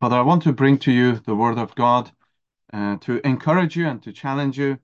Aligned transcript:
But 0.00 0.14
I 0.14 0.22
want 0.22 0.42
to 0.44 0.52
bring 0.54 0.78
to 0.78 0.92
you 0.92 1.16
the 1.16 1.36
Word 1.36 1.58
of 1.58 1.74
God 1.74 2.10
uh, 2.72 2.96
to 3.02 3.20
encourage 3.26 3.76
you 3.76 3.86
and 3.86 4.02
to 4.02 4.12
challenge 4.12 4.58
you, 4.58 4.78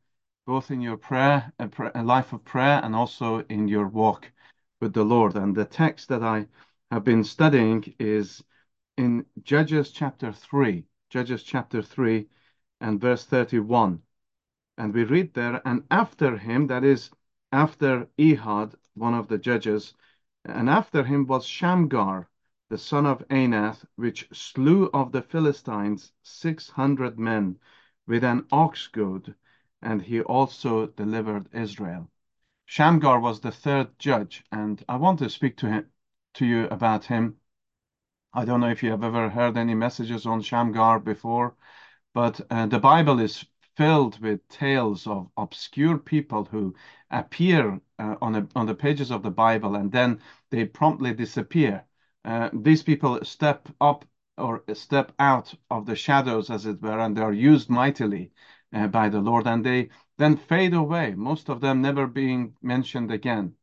both 0.45 0.71
in 0.71 0.83
your 0.83 0.99
prayer, 0.99 1.55
uh, 1.59 1.69
a 1.95 2.03
life 2.03 2.35
of 2.35 2.45
prayer, 2.45 2.83
and 2.85 2.95
also 2.95 3.39
in 3.49 3.67
your 3.67 3.89
walk 3.89 4.31
with 4.79 4.93
the 4.93 5.05
Lord. 5.05 5.35
And 5.35 5.57
the 5.57 5.65
text 5.65 6.11
that 6.11 6.23
I 6.23 6.49
have 6.91 7.03
been 7.03 7.25
studying 7.25 7.95
is 7.99 8.45
in 8.99 9.25
Judges 9.43 9.91
chapter 9.91 10.33
3, 10.33 10.85
Judges 11.09 11.43
chapter 11.43 11.81
3 11.81 12.29
and 12.83 13.01
verse 13.01 13.25
31. 13.25 14.03
And 14.77 14.93
we 14.93 15.05
read 15.05 15.33
there, 15.33 15.63
and 15.67 15.85
after 15.91 16.37
him, 16.37 16.67
that 16.67 16.85
is, 16.85 17.11
after 17.53 18.07
Ehud, 18.21 18.75
one 18.93 19.15
of 19.15 19.29
the 19.29 19.39
judges, 19.39 19.95
and 20.45 20.69
after 20.69 21.05
him 21.05 21.27
was 21.27 21.47
Shamgar, 21.47 22.29
the 22.69 22.79
son 22.79 23.07
of 23.07 23.27
Anath, 23.29 23.85
which 23.97 24.29
slew 24.33 24.91
of 24.93 25.13
the 25.13 25.23
Philistines 25.23 26.13
six 26.23 26.71
hundred 26.71 27.19
men 27.19 27.59
with 28.07 28.25
an 28.25 28.47
ox 28.51 28.89
goad, 28.89 29.35
and 29.83 30.03
he 30.03 30.21
also 30.21 30.87
delivered 30.87 31.49
Israel. 31.53 32.11
Shamgar 32.65 33.21
was 33.21 33.41
the 33.41 33.53
third 33.53 33.97
judge, 33.99 34.45
and 34.51 34.85
I 34.89 34.97
want 34.97 35.21
to 35.21 35.31
speak 35.31 35.57
to 35.59 35.69
him 35.69 35.87
to 36.35 36.47
you 36.47 36.65
about 36.69 37.05
him. 37.05 37.37
I 38.33 38.45
don't 38.45 38.61
know 38.61 38.71
if 38.71 38.83
you 38.83 38.91
have 38.91 39.05
ever 39.05 39.29
heard 39.29 39.57
any 39.57 39.75
messages 39.75 40.27
on 40.27 40.43
Shamgar 40.43 40.99
before, 41.01 41.55
but 42.13 42.41
uh, 42.51 42.67
the 42.67 42.81
Bible 42.81 43.21
is 43.21 43.47
filled 43.77 44.19
with 44.21 44.49
tales 44.49 45.07
of 45.07 45.31
obscure 45.37 45.99
people 45.99 46.45
who 46.45 46.75
appear 47.11 47.81
uh, 47.99 48.17
on, 48.21 48.35
a, 48.35 48.49
on 48.57 48.67
the 48.67 48.75
pages 48.75 49.11
of 49.11 49.23
the 49.23 49.31
Bible 49.31 49.77
and 49.77 49.93
then 49.93 50.21
they 50.51 50.65
promptly 50.65 51.15
disappear. 51.15 51.85
Uh, 52.27 52.51
these 52.53 52.83
people 52.83 53.25
step 53.25 53.69
up 53.81 54.05
or 54.37 54.63
step 54.75 55.13
out 55.19 55.55
of 55.71 55.87
the 55.87 55.97
shadows, 55.97 56.51
as 56.51 56.67
it 56.67 56.83
were, 56.83 56.99
and 56.99 57.17
they 57.17 57.23
are 57.23 57.33
used 57.33 57.71
mightily 57.71 58.33
uh, 58.73 58.89
by 58.89 59.09
the 59.09 59.21
Lord, 59.21 59.47
and 59.47 59.65
they 59.65 59.89
then 60.19 60.37
fade 60.37 60.75
away, 60.75 61.15
most 61.15 61.49
of 61.49 61.61
them 61.61 61.81
never 61.81 62.07
being 62.07 62.57
mentioned 62.61 63.11
again. 63.13 63.55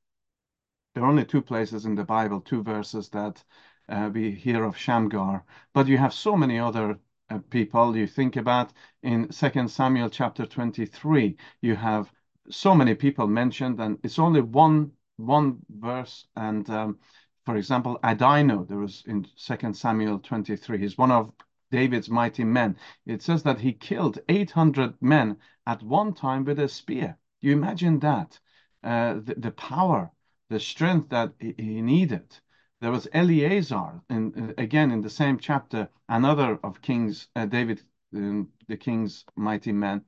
There 0.95 1.03
are 1.03 1.09
only 1.09 1.25
two 1.25 1.42
places 1.42 1.86
in 1.86 1.95
the 1.95 2.05
Bible, 2.05 2.39
two 2.39 2.64
verses 2.64 3.09
that 3.09 3.44
uh, 3.89 4.09
we 4.14 4.31
hear 4.31 4.64
of 4.64 4.77
Shamgar, 4.77 5.44
but 5.73 5.88
you 5.88 5.98
have 5.98 6.14
so 6.14 6.36
many 6.38 6.58
other 6.58 7.00
uh, 7.30 7.39
people 7.50 7.98
you 7.98 8.08
think 8.08 8.38
about 8.38 8.72
in 9.02 9.31
Second 9.31 9.70
Samuel 9.70 10.09
chapter 10.09 10.45
23. 10.45 11.36
You 11.61 11.75
have 11.75 12.11
so 12.50 12.73
many 12.73 12.95
people 12.95 13.27
mentioned, 13.27 13.80
and 13.81 14.00
it's 14.03 14.20
only 14.20 14.42
one 14.42 14.94
one 15.17 15.59
verse. 15.70 16.25
And 16.36 16.70
um, 16.70 17.00
for 17.45 17.58
example, 17.58 17.99
Adino, 18.03 18.67
there 18.67 18.77
was 18.77 19.03
in 19.05 19.27
Second 19.36 19.75
Samuel 19.75 20.19
23. 20.19 20.77
He's 20.77 20.97
one 20.97 21.11
of 21.11 21.33
David's 21.72 22.09
mighty 22.09 22.44
men. 22.44 22.77
It 23.05 23.22
says 23.22 23.44
that 23.44 23.59
he 23.59 23.73
killed 23.73 24.19
800 24.30 25.02
men 25.02 25.38
at 25.66 25.83
one 25.83 26.14
time 26.14 26.45
with 26.45 26.59
a 26.59 26.67
spear. 26.67 27.17
You 27.41 27.52
imagine 27.52 27.99
that, 27.99 28.39
uh, 28.83 29.16
the, 29.16 29.36
the, 29.38 29.52
power, 29.52 30.11
the 30.49 30.59
strength 30.59 31.09
that 31.09 31.33
he, 31.39 31.53
he 31.58 31.81
needed. 31.81 32.38
There 32.80 32.91
was 32.91 33.08
Eleazar, 33.11 34.02
in, 34.09 34.53
again 34.58 34.91
in 34.91 35.02
the 35.02 35.09
same 35.09 35.38
chapter, 35.38 35.89
another 36.08 36.59
of 36.64 36.81
Kings, 36.81 37.27
uh, 37.36 37.45
David, 37.45 37.81
um, 38.16 38.49
the 38.67 38.77
king's 38.77 39.25
mighty 39.36 39.71
men. 39.71 40.03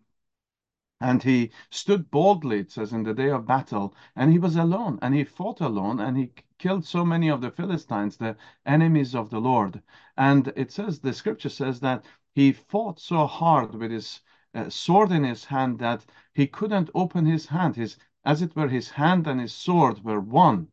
And 1.01 1.21
he 1.21 1.51
stood 1.69 2.09
boldly, 2.09 2.59
it 2.59 2.71
says, 2.71 2.93
in 2.93 3.03
the 3.03 3.13
day 3.13 3.29
of 3.29 3.45
battle, 3.45 3.93
and 4.15 4.31
he 4.31 4.39
was 4.39 4.55
alone, 4.55 4.97
and 5.01 5.13
he 5.13 5.25
fought 5.25 5.59
alone, 5.59 5.99
and 5.99 6.17
he 6.17 6.31
killed 6.57 6.85
so 6.85 7.03
many 7.03 7.29
of 7.29 7.41
the 7.41 7.51
Philistines, 7.51 8.15
the 8.15 8.37
enemies 8.65 9.13
of 9.13 9.29
the 9.29 9.41
Lord. 9.41 9.81
And 10.15 10.53
it 10.55 10.71
says, 10.71 10.99
the 10.99 11.13
scripture 11.13 11.49
says 11.49 11.81
that 11.81 12.05
he 12.33 12.53
fought 12.53 12.99
so 12.99 13.27
hard 13.27 13.75
with 13.75 13.91
his 13.91 14.21
uh, 14.53 14.69
sword 14.69 15.11
in 15.11 15.25
his 15.25 15.43
hand 15.43 15.79
that 15.79 16.05
he 16.33 16.47
couldn't 16.47 16.89
open 16.95 17.25
his 17.25 17.45
hand. 17.45 17.75
His, 17.75 17.97
as 18.23 18.41
it 18.41 18.55
were, 18.55 18.69
his 18.69 18.89
hand 18.89 19.27
and 19.27 19.41
his 19.41 19.53
sword 19.53 20.01
were 20.03 20.21
one. 20.21 20.69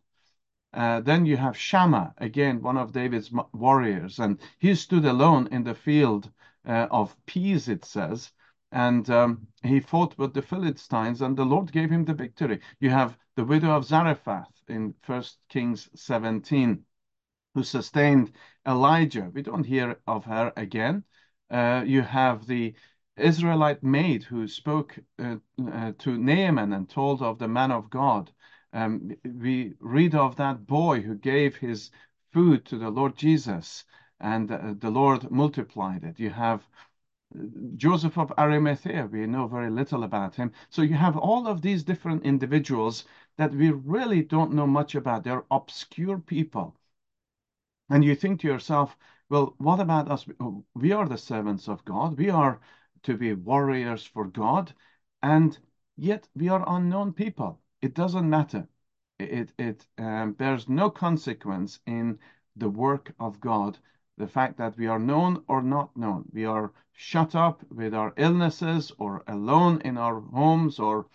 Uh, 0.72 1.00
then 1.00 1.26
you 1.26 1.36
have 1.36 1.56
Shammah, 1.56 2.14
again, 2.18 2.62
one 2.62 2.78
of 2.78 2.92
David's 2.92 3.32
warriors, 3.52 4.20
and 4.20 4.38
he 4.58 4.74
stood 4.76 5.04
alone 5.04 5.48
in 5.48 5.64
the 5.64 5.74
field 5.74 6.30
uh, 6.64 6.86
of 6.90 7.16
peace, 7.26 7.66
it 7.66 7.84
says, 7.84 8.30
and 8.72 9.08
um, 9.10 9.46
he 9.62 9.80
fought 9.80 10.16
with 10.16 10.32
the 10.32 10.40
Philistines, 10.42 11.20
and 11.20 11.36
the 11.36 11.44
Lord 11.44 11.70
gave 11.70 11.90
him 11.90 12.06
the 12.06 12.14
victory. 12.14 12.60
You 12.80 12.88
have 12.90 13.18
the 13.36 13.44
widow 13.44 13.70
of 13.70 13.84
Zarephath 13.84 14.50
in 14.66 14.94
First 15.02 15.38
Kings 15.50 15.90
17, 15.94 16.82
who 17.54 17.62
sustained 17.62 18.32
Elijah. 18.66 19.30
We 19.32 19.42
don't 19.42 19.64
hear 19.64 20.00
of 20.06 20.24
her 20.24 20.52
again. 20.56 21.04
Uh, 21.50 21.84
you 21.86 22.00
have 22.00 22.46
the 22.46 22.74
Israelite 23.18 23.82
maid 23.82 24.24
who 24.24 24.48
spoke 24.48 24.98
uh, 25.18 25.36
uh, 25.70 25.92
to 25.98 26.16
Naaman 26.16 26.72
and 26.72 26.88
told 26.88 27.20
of 27.20 27.38
the 27.38 27.48
man 27.48 27.70
of 27.70 27.90
God. 27.90 28.32
Um, 28.72 29.12
we 29.22 29.74
read 29.80 30.14
of 30.14 30.36
that 30.36 30.66
boy 30.66 31.02
who 31.02 31.14
gave 31.14 31.56
his 31.56 31.90
food 32.32 32.64
to 32.66 32.78
the 32.78 32.88
Lord 32.88 33.16
Jesus, 33.16 33.84
and 34.18 34.50
uh, 34.50 34.72
the 34.78 34.90
Lord 34.90 35.30
multiplied 35.30 36.04
it. 36.04 36.18
You 36.18 36.30
have 36.30 36.66
Joseph 37.76 38.18
of 38.18 38.32
Arimathea, 38.38 39.06
we 39.06 39.26
know 39.26 39.46
very 39.46 39.70
little 39.70 40.04
about 40.04 40.34
him. 40.34 40.52
So 40.70 40.82
you 40.82 40.94
have 40.94 41.16
all 41.16 41.46
of 41.46 41.62
these 41.62 41.84
different 41.84 42.24
individuals 42.24 43.04
that 43.36 43.52
we 43.52 43.70
really 43.70 44.22
don't 44.22 44.52
know 44.52 44.66
much 44.66 44.94
about. 44.94 45.24
They're 45.24 45.44
obscure 45.50 46.18
people. 46.18 46.76
And 47.88 48.04
you 48.04 48.14
think 48.14 48.40
to 48.40 48.46
yourself, 48.48 48.96
well, 49.28 49.54
what 49.58 49.80
about 49.80 50.10
us? 50.10 50.26
We 50.74 50.92
are 50.92 51.08
the 51.08 51.18
servants 51.18 51.68
of 51.68 51.84
God. 51.84 52.18
We 52.18 52.30
are 52.30 52.60
to 53.02 53.16
be 53.16 53.34
warriors 53.34 54.04
for 54.04 54.26
God. 54.26 54.74
And 55.22 55.58
yet 55.96 56.28
we 56.34 56.48
are 56.48 56.64
unknown 56.66 57.12
people 57.12 57.62
it 57.82 57.94
doesn't 57.94 58.30
matter. 58.30 58.68
It, 59.18 59.52
it 59.58 59.86
um, 59.98 60.32
bears 60.32 60.68
no 60.68 60.88
consequence 60.88 61.80
in 61.86 62.18
the 62.56 62.70
work 62.70 63.12
of 63.18 63.40
God. 63.40 63.78
The 64.18 64.28
fact 64.28 64.58
that 64.58 64.76
we 64.76 64.86
are 64.86 64.98
known 64.98 65.42
or 65.48 65.62
not 65.62 65.96
known, 65.96 66.28
we 66.32 66.44
are 66.44 66.72
shut 66.92 67.34
up 67.34 67.62
with 67.70 67.94
our 67.94 68.12
illnesses 68.16 68.92
or 68.98 69.24
alone 69.26 69.80
in 69.82 69.96
our 69.96 70.20
homes 70.20 70.78
or 70.78 71.06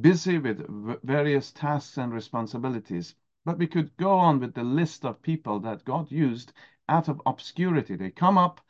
busy 0.00 0.38
with 0.38 0.66
various 1.02 1.50
tasks 1.52 1.98
and 1.98 2.12
responsibilities. 2.12 3.14
But 3.44 3.58
we 3.58 3.66
could 3.66 3.96
go 3.96 4.18
on 4.18 4.40
with 4.40 4.54
the 4.54 4.64
list 4.64 5.04
of 5.04 5.20
people 5.20 5.60
that 5.60 5.84
God 5.84 6.10
used 6.10 6.52
out 6.88 7.08
of 7.08 7.20
obscurity. 7.26 7.96
They 7.96 8.10
come 8.10 8.38
up 8.38 8.60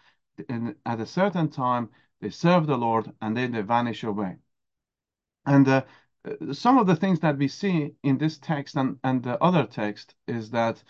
in, 0.49 0.75
at 0.85 1.01
a 1.01 1.07
certain 1.07 1.49
time, 1.49 1.91
they 2.21 2.31
serve 2.31 2.67
the 2.67 2.79
Lord, 2.79 3.13
and 3.21 3.37
then 3.37 3.53
they 3.53 3.63
vanish 3.63 4.03
away. 4.03 4.39
And 5.47 5.69
uh, 5.69 5.85
some 6.53 6.79
of 6.79 6.87
the 6.87 6.97
things 6.97 7.21
that 7.21 7.37
we 7.37 7.49
see 7.49 7.95
in 8.03 8.19
this 8.19 8.39
text 8.39 8.77
and, 8.77 8.99
and 9.05 9.23
the 9.23 9.43
other 9.43 9.67
text 9.67 10.15
is 10.27 10.51
that 10.51 10.83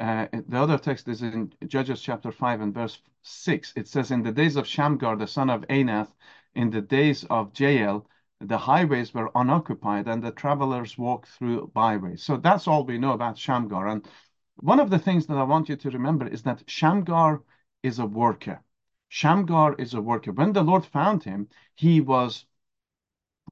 uh, 0.00 0.26
the 0.48 0.58
other 0.58 0.78
text 0.78 1.06
is 1.08 1.20
in 1.22 1.52
Judges 1.66 2.00
chapter 2.00 2.32
5 2.32 2.62
and 2.62 2.74
verse 2.74 3.00
6. 3.22 3.74
It 3.76 3.86
says, 3.86 4.10
In 4.10 4.22
the 4.22 4.32
days 4.32 4.56
of 4.56 4.66
Shamgar, 4.66 5.16
the 5.16 5.26
son 5.26 5.50
of 5.50 5.60
Anath, 5.68 6.10
in 6.54 6.70
the 6.70 6.80
days 6.80 7.24
of 7.24 7.58
Jael, 7.58 8.06
the 8.40 8.56
highways 8.56 9.12
were 9.12 9.30
unoccupied 9.34 10.08
and 10.08 10.22
the 10.22 10.30
travelers 10.30 10.96
walked 10.96 11.28
through 11.28 11.70
byways. 11.74 12.22
So 12.22 12.38
that's 12.38 12.66
all 12.66 12.84
we 12.84 12.96
know 12.96 13.12
about 13.12 13.36
Shamgar. 13.36 13.88
And 13.88 14.08
one 14.56 14.80
of 14.80 14.88
the 14.88 14.98
things 14.98 15.26
that 15.26 15.36
I 15.36 15.42
want 15.42 15.68
you 15.68 15.76
to 15.76 15.90
remember 15.90 16.26
is 16.26 16.42
that 16.44 16.64
Shamgar 16.66 17.42
is 17.82 17.98
a 17.98 18.06
worker. 18.06 18.62
Shamgar 19.08 19.74
is 19.74 19.92
a 19.92 20.00
worker. 20.00 20.32
When 20.32 20.54
the 20.54 20.62
Lord 20.62 20.86
found 20.86 21.24
him, 21.24 21.48
he 21.74 22.00
was 22.00 22.46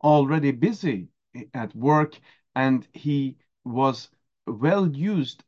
already 0.02 0.52
busy 0.52 1.08
at 1.52 1.74
work 1.76 2.18
and 2.54 2.88
he 2.92 3.36
was 3.64 4.08
well 4.46 4.88
used 4.88 5.44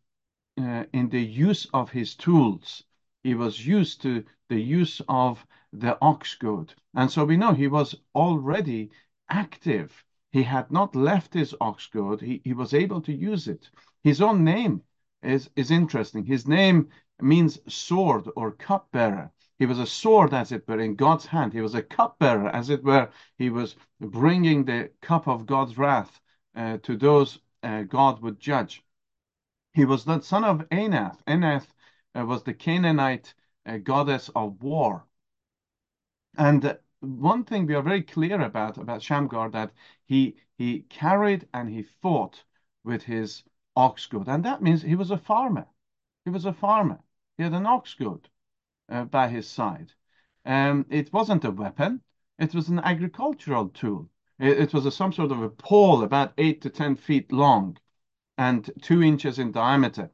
uh, 0.60 0.84
in 0.93 1.09
the 1.09 1.22
use 1.22 1.66
of 1.72 1.91
his 1.91 2.15
tools. 2.15 2.84
He 3.22 3.34
was 3.34 3.66
used 3.66 4.03
to 4.03 4.25
the 4.48 4.60
use 4.60 5.00
of 5.09 5.44
the 5.72 5.98
ox 6.03 6.34
goad. 6.34 6.74
And 6.95 7.10
so 7.10 7.24
we 7.24 7.36
know 7.36 7.53
he 7.53 7.68
was 7.68 7.95
already 8.15 8.91
active. 9.28 10.04
He 10.33 10.42
had 10.42 10.71
not 10.71 10.95
left 10.97 11.34
his 11.34 11.54
ox 11.60 11.86
goad. 11.86 12.21
He, 12.21 12.41
he 12.45 12.53
was 12.53 12.74
able 12.74 13.01
to 13.03 13.12
use 13.12 13.48
it. 13.48 13.71
His 14.03 14.21
own 14.21 14.45
name 14.45 14.83
is, 15.22 15.51
is 15.57 15.71
interesting. 15.71 16.24
His 16.24 16.47
name 16.47 16.89
means 17.21 17.59
sword 17.68 18.28
or 18.36 18.53
cupbearer. 18.53 19.30
He 19.59 19.66
was 19.66 19.78
a 19.78 19.86
sword, 19.86 20.33
as 20.33 20.53
it 20.53 20.66
were, 20.66 20.80
in 20.80 20.95
God's 20.95 21.27
hand. 21.27 21.53
He 21.53 21.60
was 21.60 21.74
a 21.74 21.83
cupbearer, 21.83 22.48
as 22.48 22.71
it 22.71 22.83
were. 22.83 23.10
He 23.36 23.51
was 23.51 23.77
bringing 24.01 24.65
the 24.65 24.91
cup 25.03 25.28
of 25.28 25.45
God's 25.47 25.77
wrath 25.77 26.18
uh, 26.56 26.78
to 26.78 26.97
those 26.97 27.39
uh, 27.63 27.83
God 27.83 28.22
would 28.22 28.41
judge. 28.41 28.83
He 29.72 29.84
was 29.84 30.05
the 30.05 30.21
son 30.21 30.43
of 30.43 30.69
Anath. 30.71 31.22
Anath 31.27 31.72
uh, 32.15 32.27
was 32.27 32.43
the 32.43 32.55
Canaanite 32.55 33.34
uh, 33.65 33.77
goddess 33.77 34.28
of 34.31 34.61
war. 34.63 35.07
And 36.37 36.77
one 36.99 37.45
thing 37.45 37.67
we 37.67 37.75
are 37.75 37.83
very 37.83 38.03
clear 38.03 38.41
about 38.41 38.78
about 38.78 39.01
Shamgar 39.01 39.49
that 39.51 39.72
he 40.05 40.37
he 40.59 40.81
carried 40.83 41.49
and 41.55 41.69
he 41.69 41.84
fought 41.84 42.43
with 42.83 43.05
his 43.05 43.45
ox 43.77 44.07
goad, 44.07 44.28
and 44.28 44.45
that 44.45 44.61
means 44.61 44.83
he 44.83 44.97
was 44.97 45.13
a 45.13 45.19
farmer. 45.19 45.69
He 46.25 46.31
was 46.31 46.45
a 46.45 46.53
farmer. 46.53 47.01
He 47.37 47.45
had 47.45 47.55
an 47.55 47.66
ox 47.66 47.95
goad 47.95 48.28
uh, 48.89 49.05
by 49.05 49.28
his 49.28 49.49
side. 49.49 49.93
Um, 50.45 50.84
it 50.91 51.13
wasn't 51.13 51.45
a 51.45 51.51
weapon, 51.51 52.03
it 52.39 52.55
was 52.55 52.69
an 52.69 52.81
agricultural 52.81 53.69
tool. 53.69 54.11
It, 54.39 54.59
it 54.59 54.75
was 54.75 54.84
a, 54.84 54.91
some 54.91 55.13
sort 55.13 55.31
of 55.31 55.41
a 55.43 55.49
pole 55.51 56.03
about 56.03 56.33
eight 56.39 56.61
to 56.63 56.71
10 56.71 56.97
feet 56.97 57.31
long 57.31 57.78
and 58.38 58.71
two 58.82 59.03
inches 59.03 59.38
in 59.38 59.53
diameter. 59.53 60.10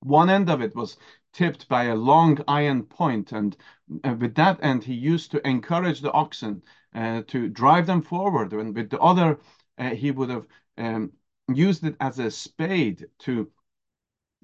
One 0.00 0.30
end 0.30 0.48
of 0.48 0.62
it 0.62 0.74
was 0.74 0.96
tipped 1.32 1.68
by 1.68 1.84
a 1.84 1.94
long 1.94 2.38
iron 2.48 2.84
point, 2.84 3.32
and 3.32 3.56
uh, 4.04 4.14
with 4.18 4.34
that 4.36 4.58
end, 4.62 4.84
he 4.84 4.94
used 4.94 5.30
to 5.32 5.46
encourage 5.46 6.00
the 6.00 6.12
oxen 6.12 6.62
uh, 6.94 7.22
to 7.28 7.48
drive 7.48 7.86
them 7.86 8.02
forward. 8.02 8.52
And 8.52 8.74
with 8.74 8.90
the 8.90 9.00
other, 9.00 9.38
uh, 9.78 9.90
he 9.90 10.10
would 10.10 10.30
have 10.30 10.46
um, 10.78 11.12
used 11.54 11.84
it 11.84 11.96
as 12.00 12.18
a 12.18 12.30
spade 12.30 13.08
to 13.20 13.50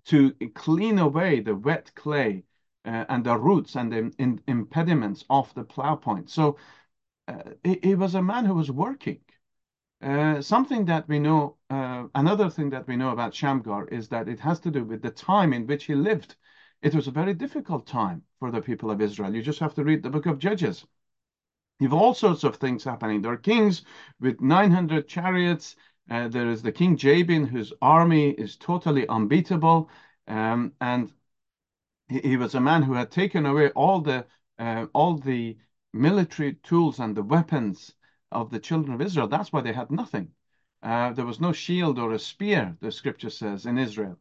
to 0.06 0.32
clean 0.54 0.98
away 0.98 1.40
the 1.40 1.54
wet 1.54 1.92
clay 1.94 2.44
uh, 2.84 3.04
and 3.08 3.24
the 3.24 3.36
roots 3.36 3.74
and 3.74 3.92
the 3.92 4.12
in, 4.18 4.40
impediments 4.46 5.24
of 5.28 5.52
the 5.54 5.64
plow 5.64 5.96
point. 5.96 6.30
So 6.30 6.56
uh, 7.26 7.42
he, 7.64 7.94
was 7.96 8.14
a 8.14 8.22
man 8.22 8.44
who 8.44 8.54
was 8.54 8.70
working. 8.70 9.18
Uh, 10.02 10.40
something 10.40 10.84
that 10.84 11.08
we 11.08 11.18
know, 11.18 11.56
uh, 11.70 12.04
another 12.14 12.50
thing 12.50 12.70
that 12.70 12.86
we 12.86 12.96
know 12.96 13.10
about 13.10 13.34
Shamgar 13.34 13.88
is 13.88 14.08
that 14.08 14.28
it 14.28 14.40
has 14.40 14.60
to 14.60 14.70
do 14.70 14.84
with 14.84 15.02
the 15.02 15.10
time 15.10 15.52
in 15.52 15.66
which 15.66 15.84
he 15.84 15.94
lived. 15.94 16.36
It 16.82 16.94
was 16.94 17.08
a 17.08 17.10
very 17.10 17.34
difficult 17.34 17.86
time 17.86 18.22
for 18.38 18.50
the 18.50 18.60
people 18.60 18.90
of 18.90 19.00
Israel. 19.00 19.34
You 19.34 19.42
just 19.42 19.60
have 19.60 19.74
to 19.74 19.84
read 19.84 20.02
the 20.02 20.10
book 20.10 20.26
of 20.26 20.38
Judges. 20.38 20.86
You 21.80 21.88
have 21.88 21.94
all 21.94 22.14
sorts 22.14 22.44
of 22.44 22.56
things 22.56 22.84
happening. 22.84 23.22
There 23.22 23.32
are 23.32 23.36
kings 23.38 23.82
with 24.20 24.40
900 24.40 25.08
chariots 25.08 25.76
uh, 26.08 26.28
there 26.28 26.48
is 26.48 26.62
the 26.62 26.72
King 26.72 26.96
Jabin, 26.96 27.46
whose 27.46 27.72
army 27.82 28.30
is 28.30 28.56
totally 28.56 29.08
unbeatable. 29.08 29.90
Um, 30.28 30.72
and 30.80 31.12
he, 32.08 32.20
he, 32.20 32.36
was 32.36 32.54
a 32.54 32.60
man 32.60 32.82
who 32.82 32.92
had 32.94 33.10
taken 33.10 33.46
away 33.46 33.70
all 33.70 34.00
the 34.00 34.26
uh, 34.58 34.86
all 34.92 35.16
the 35.16 35.58
military 35.92 36.54
tools 36.54 37.00
and 37.00 37.16
the 37.16 37.22
weapons 37.22 37.94
of 38.32 38.50
the 38.50 38.60
children 38.60 38.94
of 38.94 39.00
Israel. 39.00 39.28
That's 39.28 39.52
why 39.52 39.60
they 39.60 39.72
had 39.72 39.90
nothing. 39.90 40.32
Uh, 40.82 41.12
there 41.12 41.26
was 41.26 41.40
no 41.40 41.52
shield 41.52 41.98
or 41.98 42.12
a 42.12 42.18
spear, 42.18 42.76
the 42.80 42.92
scripture 42.92 43.30
says, 43.30 43.66
in 43.66 43.78
Israel. 43.78 44.18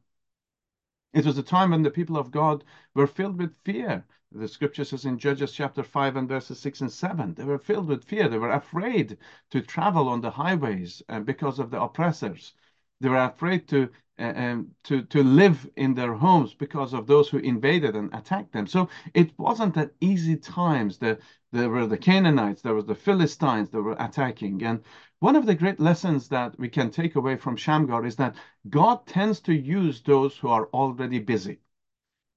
It 1.13 1.25
was 1.25 1.37
a 1.37 1.43
time 1.43 1.71
when 1.71 1.83
the 1.83 1.91
people 1.91 2.17
of 2.17 2.31
God 2.31 2.63
were 2.93 3.07
filled 3.07 3.37
with 3.37 3.55
fear. 3.63 4.05
The 4.31 4.47
scripture 4.49 4.83
says 4.83 5.05
in 5.05 5.17
Judges 5.17 5.53
chapter 5.53 5.81
5 5.81 6.17
and 6.17 6.27
verses 6.27 6.59
6 6.59 6.81
and 6.81 6.91
7, 6.91 7.35
they 7.35 7.45
were 7.45 7.57
filled 7.57 7.87
with 7.87 8.03
fear. 8.03 8.27
They 8.27 8.37
were 8.37 8.51
afraid 8.51 9.17
to 9.51 9.61
travel 9.61 10.09
on 10.09 10.19
the 10.19 10.31
highways 10.31 11.01
uh, 11.07 11.21
because 11.21 11.57
of 11.57 11.71
the 11.71 11.81
oppressors. 11.81 12.53
They 12.99 13.07
were 13.07 13.23
afraid 13.23 13.67
to, 13.69 13.89
uh, 14.19 14.33
um, 14.35 14.75
to, 14.83 15.03
to 15.03 15.23
live 15.23 15.69
in 15.77 15.93
their 15.93 16.13
homes 16.13 16.53
because 16.53 16.93
of 16.93 17.07
those 17.07 17.29
who 17.29 17.37
invaded 17.37 17.95
and 17.95 18.13
attacked 18.13 18.51
them. 18.51 18.67
So 18.67 18.89
it 19.13 19.31
wasn't 19.39 19.75
that 19.75 19.93
easy 20.01 20.35
times. 20.35 20.97
The, 20.97 21.17
there 21.55 21.69
were 21.69 21.87
the 21.87 21.97
Canaanites, 21.97 22.61
there 22.61 22.73
was 22.73 22.85
the 22.85 22.95
Philistines 22.95 23.69
that 23.69 23.81
were 23.81 23.95
attacking. 23.97 24.61
And 24.63 24.83
one 25.19 25.37
of 25.37 25.45
the 25.45 25.55
great 25.55 25.79
lessons 25.79 26.27
that 26.27 26.59
we 26.59 26.67
can 26.67 26.91
take 26.91 27.15
away 27.15 27.37
from 27.37 27.55
Shamgar 27.55 28.05
is 28.05 28.17
that 28.17 28.35
God 28.69 29.07
tends 29.07 29.39
to 29.41 29.53
use 29.53 30.01
those 30.01 30.37
who 30.37 30.49
are 30.49 30.67
already 30.67 31.19
busy. 31.19 31.61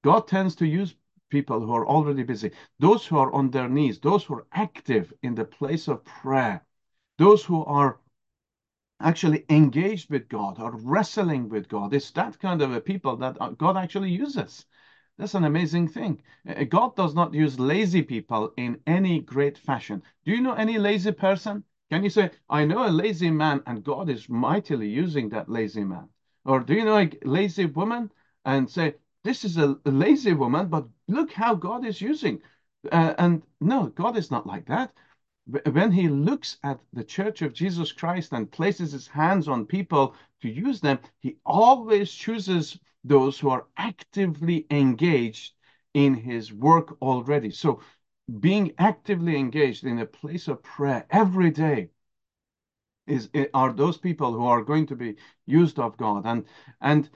God 0.05 0.29
tends 0.29 0.55
to 0.57 0.67
use 0.67 0.95
people 1.31 1.61
who 1.61 1.73
are 1.73 1.87
already 1.87 2.23
busy, 2.23 2.53
those 2.79 3.05
who 3.05 3.19
are 3.19 3.33
on 3.33 3.51
their 3.51 3.69
knees, 3.69 3.99
those 3.99 4.25
who 4.25 4.35
are 4.35 4.47
active 4.53 5.13
in 5.23 5.35
the 5.35 5.45
place 5.45 5.89
of 5.89 6.05
prayer, 6.05 6.65
those 7.19 7.45
who 7.45 7.65
are 7.65 7.99
actually 9.01 9.45
engaged 9.49 10.11
with 10.11 10.29
God 10.29 10.61
or 10.61 10.77
wrestling 10.77 11.49
with 11.49 11.69
God. 11.69 11.93
It's 11.93 12.11
that 12.13 12.39
kind 12.39 12.63
of 12.63 12.73
a 12.73 12.81
people 12.81 13.17
that 13.17 13.37
uh, 13.41 13.51
God 13.51 13.77
actually 13.77 14.11
uses. 14.11 14.65
That's 15.19 15.35
an 15.35 15.45
amazing 15.45 15.89
thing. 15.89 16.23
Uh, 16.49 16.65
God 16.65 16.95
does 16.95 17.15
not 17.15 17.35
use 17.35 17.59
lazy 17.59 18.03
people 18.03 18.53
in 18.57 18.81
any 18.87 19.21
great 19.21 19.59
fashion. 19.59 20.03
Do 20.25 20.31
you 20.31 20.41
know 20.41 20.55
any 20.55 20.79
lazy 20.79 21.11
person? 21.13 21.65
Can 21.91 22.05
you 22.05 22.11
say, 22.11 22.31
I 22.49 22.65
know 22.65 22.87
a 22.87 22.91
lazy 22.91 23.31
man 23.31 23.63
and 23.67 23.83
God 23.83 24.09
is 24.09 24.29
mightily 24.29 24.89
using 24.89 25.29
that 25.31 25.49
lazy 25.49 25.83
man? 25.83 26.09
Or 26.45 26.61
do 26.61 26.75
you 26.75 26.85
know 26.85 26.99
a 26.99 27.11
lazy 27.25 27.67
woman 27.67 28.13
and 28.45 28.71
say, 28.71 28.95
this 29.25 29.45
is 29.45 29.57
a, 29.57 29.77
a 29.85 29.91
lazy 29.91 30.35
woman, 30.35 30.69
but 30.69 30.87
look 31.09 31.33
how 31.33 31.55
God 31.55 31.85
is 31.85 32.01
using. 32.01 32.41
Uh, 32.93 33.15
and 33.19 33.43
no, 33.61 33.87
God 33.87 34.17
is 34.17 34.31
not 34.31 34.47
like 34.47 34.67
that. 34.67 34.93
When 35.73 35.91
he 35.91 36.09
looks 36.09 36.59
at 36.63 36.79
the 36.93 37.03
church 37.03 37.43
of 37.43 37.55
Jesus 37.55 37.91
Christ 37.91 38.33
and 38.33 38.51
places 38.51 38.93
his 38.93 39.09
hands 39.09 39.49
on 39.49 39.67
people 39.67 40.15
to 40.41 40.49
use 40.49 40.81
them, 40.81 40.99
he 41.21 41.37
always 41.45 42.13
chooses 42.13 42.79
those 43.05 43.39
who 43.39 43.51
are 43.51 43.67
actively 43.77 44.67
engaged 44.71 45.55
in 45.95 46.15
his 46.15 46.53
work 46.53 47.01
already. 47.03 47.51
So 47.51 47.81
being 48.41 48.73
actively 48.79 49.37
engaged 49.37 49.85
in 49.85 49.99
a 49.99 50.07
place 50.07 50.49
of 50.49 50.63
prayer 50.63 51.07
every 51.11 51.51
day 51.51 51.91
is 53.07 53.29
eh, 53.35 53.47
are 53.55 53.73
those 53.73 53.99
people 53.99 54.33
who 54.33 54.45
are 54.47 54.63
going 54.63 54.87
to 54.87 54.97
be 54.97 55.17
used 55.47 55.79
of 55.79 55.97
God 55.97 56.27
and 56.27 56.45
and 56.81 57.09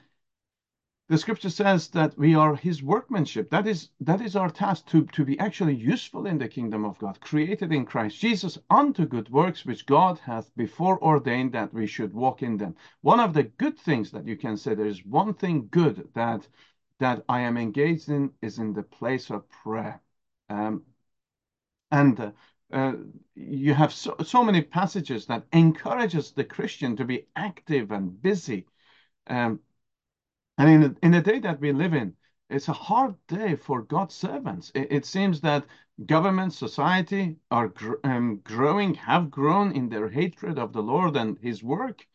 the 1.09 1.17
scripture 1.17 1.49
says 1.49 1.89
that 1.89 2.17
we 2.17 2.33
are 2.33 2.55
his 2.55 2.81
workmanship. 2.81 3.49
That 3.49 3.67
is 3.67 3.89
that 3.99 4.21
is 4.21 4.37
our 4.37 4.49
task 4.49 4.85
to 4.87 5.05
to 5.07 5.25
be 5.25 5.37
actually 5.37 5.75
useful 5.75 6.25
in 6.25 6.37
the 6.37 6.47
kingdom 6.47 6.85
of 6.85 6.97
god 6.97 7.19
created 7.19 7.73
in 7.73 7.85
christ 7.85 8.19
jesus 8.19 8.57
unto 8.69 9.05
good 9.05 9.29
works 9.29 9.65
which 9.65 9.85
god 9.85 10.17
hath 10.19 10.55
before 10.55 11.03
ordained 11.03 11.51
that 11.51 11.73
we 11.73 11.87
should 11.87 12.13
walk 12.13 12.41
in 12.41 12.55
them. 12.57 12.75
One 13.01 13.19
of 13.19 13.33
the 13.33 13.43
good 13.43 13.77
things 13.77 14.11
that 14.11 14.25
you 14.25 14.37
can 14.37 14.55
say 14.55 14.75
there 14.75 14.85
is 14.85 15.05
one 15.05 15.33
thing 15.33 15.67
good 15.69 16.07
that 16.13 16.47
that 16.99 17.25
i 17.27 17.41
am 17.41 17.57
engaged 17.57 18.07
in 18.07 18.31
is 18.41 18.57
in 18.59 18.71
the 18.73 18.83
place 18.83 19.29
of 19.29 19.49
prayer. 19.49 20.01
Um, 20.49 20.83
and 21.91 22.19
uh, 22.19 22.31
uh, 22.71 22.93
you 23.35 23.73
have 23.73 23.93
so, 23.93 24.15
so 24.23 24.43
many 24.43 24.61
passages 24.61 25.25
that 25.25 25.45
encourages 25.51 26.31
the 26.31 26.45
christian 26.45 26.95
to 26.95 27.03
be 27.03 27.27
active 27.35 27.91
and 27.91 28.21
busy. 28.21 28.65
Um, 29.27 29.59
and 30.57 30.69
in 30.69 30.81
the, 30.81 30.95
in 31.01 31.11
the 31.11 31.21
day 31.21 31.39
that 31.39 31.59
we 31.59 31.71
live 31.71 31.93
in, 31.93 32.15
it's 32.49 32.67
a 32.67 32.73
hard 32.73 33.15
day 33.27 33.55
for 33.55 33.81
God's 33.81 34.15
servants. 34.15 34.71
It, 34.75 34.87
it 34.91 35.05
seems 35.05 35.41
that 35.41 35.65
government, 36.05 36.53
society 36.53 37.37
are 37.49 37.69
gr 37.69 37.93
um, 38.03 38.39
growing, 38.43 38.93
have 38.95 39.31
grown 39.31 39.71
in 39.71 39.89
their 39.89 40.09
hatred 40.09 40.59
of 40.59 40.73
the 40.73 40.83
Lord 40.83 41.15
and 41.15 41.37
his 41.39 41.63
work. 41.63 42.05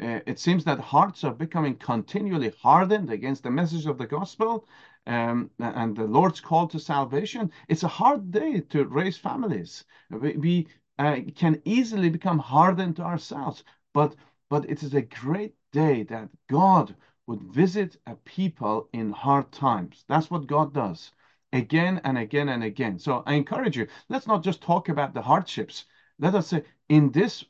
Uh, 0.00 0.20
it 0.26 0.38
seems 0.38 0.64
that 0.64 0.78
hearts 0.78 1.24
are 1.24 1.34
becoming 1.34 1.74
continually 1.74 2.52
hardened 2.62 3.10
against 3.10 3.42
the 3.42 3.50
message 3.50 3.86
of 3.86 3.98
the 3.98 4.06
gospel 4.06 4.68
um, 5.06 5.50
and 5.58 5.96
the 5.96 6.04
Lord's 6.04 6.40
call 6.40 6.68
to 6.68 6.78
salvation. 6.78 7.50
It's 7.68 7.82
a 7.82 7.88
hard 7.88 8.30
day 8.30 8.60
to 8.60 8.84
raise 8.84 9.16
families. 9.16 9.84
We, 10.10 10.36
we 10.36 10.68
uh, 10.98 11.16
can 11.34 11.60
easily 11.64 12.10
become 12.10 12.38
hardened 12.38 12.96
to 12.96 13.02
ourselves, 13.02 13.64
but 13.92 14.14
but 14.50 14.70
it 14.70 14.82
is 14.82 14.94
a 14.94 15.02
great 15.02 15.54
day 15.72 16.04
that 16.04 16.28
God 16.48 16.94
would 17.28 17.42
visit 17.42 17.98
a 18.06 18.14
people 18.14 18.88
in 18.94 19.12
hard 19.12 19.52
times. 19.52 20.04
That's 20.08 20.30
what 20.30 20.46
God 20.46 20.72
does 20.72 21.12
again 21.52 22.00
and 22.02 22.16
again 22.16 22.48
and 22.48 22.64
again. 22.64 22.98
So 22.98 23.22
I 23.26 23.34
encourage 23.34 23.76
you, 23.76 23.86
let's 24.08 24.26
not 24.26 24.42
just 24.42 24.62
talk 24.62 24.88
about 24.88 25.12
the 25.12 25.20
hardships. 25.20 25.84
Let 26.18 26.34
us 26.34 26.48
say, 26.48 26.64
in 26.88 27.12
this 27.12 27.44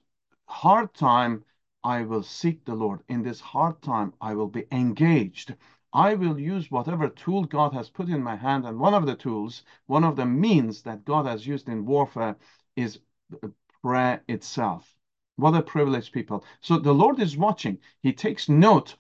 hard 0.46 0.92
time, 0.94 1.44
I 1.84 2.02
will 2.02 2.24
seek 2.24 2.64
the 2.64 2.74
Lord. 2.74 3.04
In 3.08 3.22
this 3.22 3.40
hard 3.40 3.80
time, 3.80 4.12
I 4.20 4.34
will 4.34 4.48
be 4.48 4.64
engaged. 4.72 5.54
I 5.92 6.14
will 6.14 6.40
use 6.40 6.72
whatever 6.72 7.08
tool 7.08 7.44
God 7.44 7.72
has 7.72 7.88
put 7.88 8.08
in 8.08 8.20
my 8.20 8.34
hand. 8.34 8.66
And 8.66 8.80
one 8.80 8.94
of 8.94 9.06
the 9.06 9.14
tools, 9.14 9.62
one 9.86 10.02
of 10.02 10.16
the 10.16 10.26
means 10.26 10.82
that 10.82 11.04
God 11.04 11.24
has 11.24 11.46
used 11.46 11.68
in 11.68 11.86
warfare 11.86 12.36
is 12.74 12.98
uh, 13.44 13.48
prayer 13.80 14.22
itself. 14.28 14.92
What 15.36 15.54
a 15.54 15.62
privileged 15.62 16.12
people. 16.12 16.44
So 16.60 16.80
the 16.80 16.92
Lord 16.92 17.20
is 17.20 17.36
watching. 17.36 17.78
He 18.02 18.12
takes 18.12 18.48
note 18.48 18.96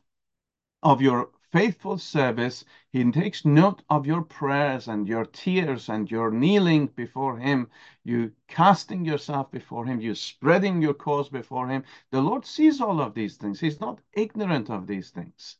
of 0.82 1.02
your 1.02 1.30
faithful 1.50 1.98
service. 1.98 2.64
He 2.90 3.10
takes 3.10 3.44
note 3.44 3.82
of 3.90 4.06
your 4.06 4.22
prayers 4.22 4.86
and 4.86 5.08
your 5.08 5.24
tears 5.24 5.88
and 5.88 6.10
your 6.10 6.30
kneeling 6.30 6.86
before 6.88 7.38
Him, 7.38 7.68
you 8.04 8.32
casting 8.46 9.04
yourself 9.04 9.50
before 9.50 9.84
Him, 9.84 10.00
you 10.00 10.14
spreading 10.14 10.80
your 10.82 10.94
cause 10.94 11.28
before 11.28 11.68
Him. 11.68 11.84
The 12.10 12.20
Lord 12.20 12.44
sees 12.44 12.80
all 12.80 13.00
of 13.00 13.14
these 13.14 13.36
things. 13.36 13.60
He's 13.60 13.80
not 13.80 14.00
ignorant 14.12 14.70
of 14.70 14.86
these 14.86 15.10
things. 15.10 15.56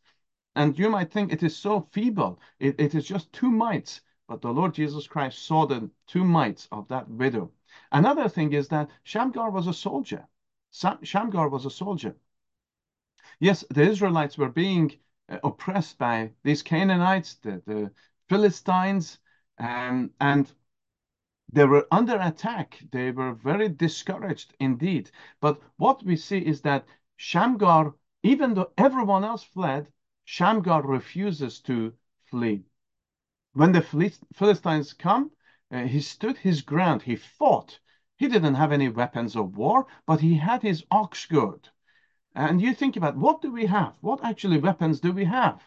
And 0.55 0.79
you 0.79 0.91
might 0.91 1.11
think 1.11 1.33
it 1.33 1.43
is 1.43 1.57
so 1.57 1.89
feeble, 1.93 2.41
it, 2.59 2.79
it 2.79 2.95
is 2.95 3.07
just 3.07 3.33
two 3.33 3.51
mites. 3.51 4.01
But 4.29 4.43
the 4.43 4.53
Lord 4.53 4.75
Jesus 4.75 5.07
Christ 5.07 5.47
saw 5.47 5.67
the 5.67 5.91
two 6.07 6.25
mites 6.25 6.69
of 6.71 6.87
that 6.89 7.09
widow. 7.09 7.51
Another 7.93 8.29
thing 8.29 8.53
is 8.53 8.69
that 8.69 8.91
Shamgar 9.05 9.51
was 9.51 9.67
a 9.67 9.73
soldier. 9.73 10.27
Shamgar 11.03 11.49
was 11.49 11.65
a 11.65 11.71
soldier. 11.71 12.15
Yes, 13.41 13.65
the 13.71 13.83
Israelites 13.83 14.37
were 14.37 14.51
being 14.51 14.99
oppressed 15.43 15.99
by 15.99 16.33
these 16.43 16.63
Canaanites, 16.63 17.37
the, 17.37 17.63
the 17.67 17.91
Philistines, 18.29 19.19
um, 19.59 20.11
and 20.21 20.53
they 21.53 21.65
were 21.65 21.87
under 21.91 22.19
attack. 22.21 22.79
They 22.91 23.11
were 23.11 23.35
very 23.35 23.69
discouraged 23.69 24.55
indeed. 24.61 25.11
But 25.41 25.61
what 25.77 26.03
we 26.05 26.17
see 26.17 26.39
is 26.39 26.61
that 26.63 26.87
Shamgar, 27.17 27.95
even 28.23 28.55
though 28.55 28.73
everyone 28.77 29.25
else 29.25 29.45
fled, 29.45 29.89
Shamgar 30.25 30.83
refuses 30.83 31.61
to 31.61 31.93
flee. 32.31 32.65
When 33.55 33.73
the 33.73 33.83
Philistines 34.35 34.93
come, 34.93 35.31
Uh, 35.71 35.87
he 35.87 36.01
stood 36.01 36.39
his 36.39 36.63
ground. 36.63 37.03
He 37.03 37.17
fought. 37.17 37.81
He 38.17 38.27
didn't 38.29 38.55
have 38.55 38.73
any 38.73 38.89
weapons 38.89 39.37
of 39.37 39.57
war, 39.57 39.87
but 40.07 40.21
he 40.21 40.35
had 40.35 40.63
his 40.63 40.85
ox 40.91 41.27
goad. 41.27 41.69
And 42.39 42.63
you 42.63 42.73
think 42.73 42.95
about 42.95 43.17
what 43.17 43.43
do 43.43 43.51
we 43.51 43.67
have? 43.67 43.95
What 44.01 44.25
actually 44.25 44.59
weapons 44.59 45.01
do 45.01 45.11
we 45.11 45.25
have? 45.25 45.61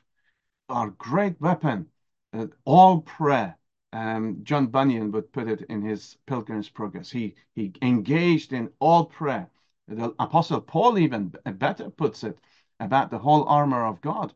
Our 0.69 0.91
great 0.91 1.39
weapon, 1.41 1.87
uh, 2.31 2.47
all 2.63 3.01
prayer. 3.01 3.57
Um, 3.91 4.39
John 4.43 4.67
Bunyan 4.67 5.11
would 5.11 5.33
put 5.33 5.49
it 5.49 5.63
in 5.63 5.81
his 5.81 6.15
Pilgrim's 6.27 6.69
Progress. 6.69 7.11
He 7.11 7.35
he 7.55 7.73
engaged 7.81 8.53
in 8.53 8.71
all 8.79 9.03
prayer. 9.03 9.49
The 9.89 10.15
Apostle 10.17 10.61
Paul 10.61 10.97
even 10.97 11.33
better 11.43 11.89
puts 11.89 12.23
it 12.23 12.39
about 12.79 13.11
the 13.11 13.19
whole 13.19 13.43
armor 13.49 13.85
of 13.85 13.99
God. 13.99 14.33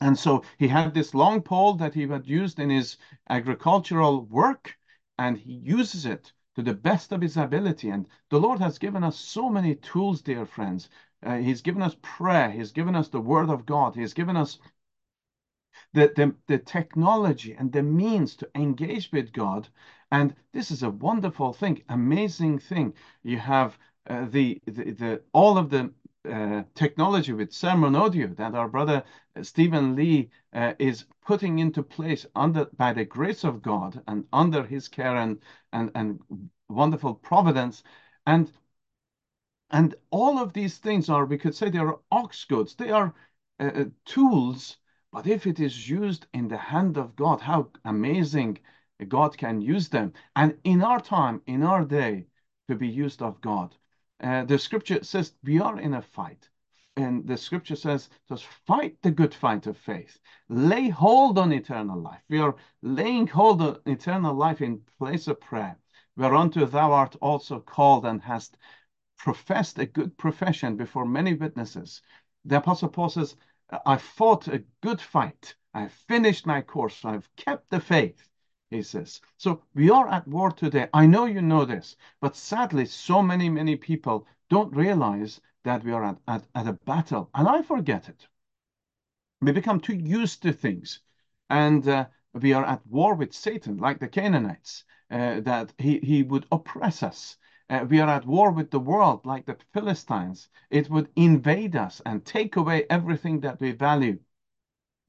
And 0.00 0.18
so 0.18 0.44
he 0.56 0.68
had 0.68 0.94
this 0.94 1.12
long 1.12 1.42
pole 1.42 1.74
that 1.74 1.92
he 1.92 2.08
had 2.08 2.26
used 2.26 2.58
in 2.58 2.70
his 2.70 2.96
agricultural 3.28 4.24
work, 4.24 4.78
and 5.18 5.36
he 5.36 5.52
uses 5.52 6.06
it 6.06 6.32
to 6.56 6.62
the 6.62 6.72
best 6.72 7.12
of 7.12 7.20
his 7.20 7.36
ability. 7.36 7.90
And 7.90 8.06
the 8.30 8.40
Lord 8.40 8.60
has 8.60 8.78
given 8.78 9.04
us 9.04 9.18
so 9.18 9.50
many 9.50 9.74
tools, 9.74 10.22
dear 10.22 10.46
friends. 10.46 10.88
Uh, 11.22 11.38
he's 11.38 11.62
given 11.62 11.82
us 11.82 11.96
prayer. 12.02 12.50
He's 12.50 12.72
given 12.72 12.94
us 12.94 13.08
the 13.08 13.20
word 13.20 13.50
of 13.50 13.66
God. 13.66 13.96
He's 13.96 14.14
given 14.14 14.36
us 14.36 14.58
the, 15.92 16.12
the, 16.14 16.34
the 16.46 16.58
technology 16.58 17.54
and 17.54 17.72
the 17.72 17.82
means 17.82 18.36
to 18.36 18.48
engage 18.54 19.10
with 19.12 19.32
God. 19.32 19.68
And 20.10 20.34
this 20.52 20.70
is 20.70 20.82
a 20.82 20.90
wonderful 20.90 21.52
thing, 21.52 21.82
amazing 21.88 22.58
thing. 22.58 22.94
You 23.22 23.38
have 23.38 23.78
uh, 24.08 24.26
the, 24.30 24.60
the, 24.66 24.92
the 24.92 25.22
all 25.32 25.58
of 25.58 25.70
the 25.70 25.92
uh, 26.28 26.62
technology 26.74 27.32
with 27.32 27.52
sermon 27.52 27.94
audio 27.94 28.26
that 28.28 28.54
our 28.54 28.68
brother 28.68 29.02
uh, 29.36 29.42
Stephen 29.42 29.94
Lee 29.94 30.30
uh, 30.52 30.74
is 30.78 31.04
putting 31.24 31.58
into 31.58 31.82
place 31.82 32.26
under 32.34 32.66
by 32.76 32.92
the 32.92 33.04
grace 33.04 33.44
of 33.44 33.62
God 33.62 34.02
and 34.08 34.24
under 34.32 34.62
his 34.64 34.88
care 34.88 35.16
and 35.16 35.38
and, 35.72 35.90
and 35.94 36.20
wonderful 36.68 37.14
providence 37.14 37.82
and 38.26 38.50
and 39.70 39.94
all 40.10 40.38
of 40.38 40.52
these 40.52 40.78
things 40.78 41.08
are 41.08 41.24
we 41.24 41.38
could 41.38 41.54
say 41.54 41.68
they 41.68 41.78
are 41.78 41.98
ox 42.10 42.44
goads 42.44 42.74
they 42.74 42.90
are 42.90 43.14
uh, 43.60 43.64
uh, 43.64 43.84
tools 44.04 44.78
but 45.12 45.26
if 45.26 45.46
it 45.46 45.60
is 45.60 45.88
used 45.88 46.26
in 46.34 46.48
the 46.48 46.56
hand 46.56 46.96
of 46.96 47.16
God 47.16 47.40
how 47.40 47.70
amazing 47.84 48.58
God 49.08 49.36
can 49.36 49.60
use 49.60 49.88
them 49.88 50.12
and 50.36 50.56
in 50.64 50.82
our 50.82 51.00
time 51.00 51.42
in 51.46 51.62
our 51.62 51.84
day 51.84 52.26
to 52.68 52.74
be 52.74 52.88
used 52.88 53.22
of 53.22 53.40
God 53.40 53.74
uh, 54.20 54.44
the 54.44 54.58
scripture 54.58 55.04
says 55.04 55.34
we 55.44 55.60
are 55.60 55.78
in 55.78 55.94
a 55.94 56.02
fight. 56.02 56.48
And 56.96 57.26
the 57.28 57.36
scripture 57.36 57.76
says, 57.76 58.10
just 58.28 58.44
fight 58.44 59.00
the 59.02 59.12
good 59.12 59.32
fight 59.32 59.68
of 59.68 59.78
faith. 59.78 60.18
Lay 60.48 60.88
hold 60.88 61.38
on 61.38 61.52
eternal 61.52 62.00
life. 62.00 62.22
We 62.28 62.40
are 62.40 62.56
laying 62.82 63.28
hold 63.28 63.62
on 63.62 63.78
eternal 63.86 64.34
life 64.34 64.60
in 64.60 64.82
place 64.98 65.28
of 65.28 65.40
prayer, 65.40 65.78
whereunto 66.16 66.66
thou 66.66 66.90
art 66.90 67.14
also 67.20 67.60
called 67.60 68.04
and 68.04 68.20
hast 68.20 68.56
professed 69.18 69.78
a 69.78 69.86
good 69.86 70.16
profession 70.16 70.76
before 70.76 71.04
many 71.04 71.34
witnesses. 71.34 72.00
The 72.44 72.56
Apostle 72.58 72.88
Paul 72.88 73.10
says, 73.10 73.36
I 73.84 73.98
fought 73.98 74.48
a 74.48 74.64
good 74.80 75.00
fight. 75.00 75.54
I 75.74 75.88
finished 75.88 76.46
my 76.46 76.62
course. 76.62 77.04
I've 77.04 77.28
kept 77.36 77.68
the 77.70 77.80
faith 77.80 78.28
he 78.70 78.82
says. 78.82 79.20
So 79.36 79.62
we 79.74 79.90
are 79.90 80.08
at 80.08 80.28
war 80.28 80.50
today. 80.50 80.88
I 80.92 81.06
know 81.06 81.24
you 81.24 81.40
know 81.40 81.64
this, 81.64 81.96
but 82.20 82.36
sadly, 82.36 82.84
so 82.86 83.22
many, 83.22 83.48
many 83.48 83.76
people 83.76 84.26
don't 84.50 84.74
realize 84.74 85.40
that 85.64 85.84
we 85.84 85.92
are 85.92 86.04
at, 86.04 86.18
at, 86.28 86.44
at 86.54 86.66
a 86.66 86.72
battle, 86.72 87.30
and 87.34 87.48
I 87.48 87.62
forget 87.62 88.08
it. 88.08 88.26
We 89.40 89.52
become 89.52 89.80
too 89.80 89.94
used 89.94 90.42
to 90.42 90.52
things, 90.52 91.00
and 91.48 91.86
uh, 91.88 92.06
we 92.32 92.52
are 92.52 92.64
at 92.64 92.86
war 92.86 93.14
with 93.14 93.32
Satan, 93.32 93.78
like 93.78 94.00
the 94.00 94.08
Canaanites, 94.08 94.84
uh, 95.10 95.40
that 95.40 95.72
he, 95.78 95.98
he 96.00 96.22
would 96.22 96.46
oppress 96.52 97.02
us. 97.02 97.36
Uh, 97.70 97.86
we 97.88 98.00
are 98.00 98.08
at 98.08 98.26
war 98.26 98.50
with 98.50 98.70
the 98.70 98.80
world, 98.80 99.26
like 99.26 99.44
the 99.44 99.56
Philistines. 99.72 100.48
It 100.70 100.88
would 100.88 101.10
invade 101.16 101.76
us 101.76 102.00
and 102.06 102.24
take 102.24 102.56
away 102.56 102.86
everything 102.88 103.40
that 103.40 103.60
we 103.60 103.72
value. 103.72 104.18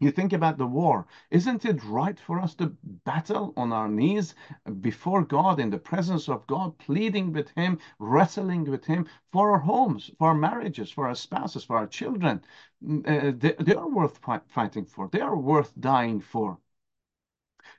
You 0.01 0.11
think 0.11 0.31
about 0.31 0.57
the 0.57 0.65
war. 0.65 1.07
Isn't 1.29 1.65
it 1.65 1.83
right 1.83 2.17
for 2.17 2.39
us 2.39 2.55
to 2.55 2.77
battle 2.83 3.53
on 3.57 3.73
our 3.73 3.89
knees 3.89 4.33
before 4.79 5.25
God, 5.25 5.59
in 5.59 5.69
the 5.69 5.77
presence 5.77 6.29
of 6.29 6.47
God, 6.47 6.77
pleading 6.77 7.33
with 7.33 7.49
Him, 7.49 7.79
wrestling 7.97 8.63
with 8.63 8.85
Him 8.85 9.07
for 9.33 9.51
our 9.51 9.59
homes, 9.59 10.09
for 10.17 10.29
our 10.29 10.35
marriages, 10.35 10.89
for 10.89 11.07
our 11.07 11.15
spouses, 11.15 11.65
for 11.65 11.75
our 11.77 11.87
children? 11.87 12.41
Mm, 12.81 13.07
uh, 13.07 13.33
they, 13.37 13.55
they, 13.63 13.75
are 13.75 13.89
worth 13.89 14.19
fighting 14.47 14.85
for, 14.85 15.09
they 15.09 15.21
are 15.21 15.37
worth 15.37 15.73
dying 15.79 16.21
for. 16.21 16.59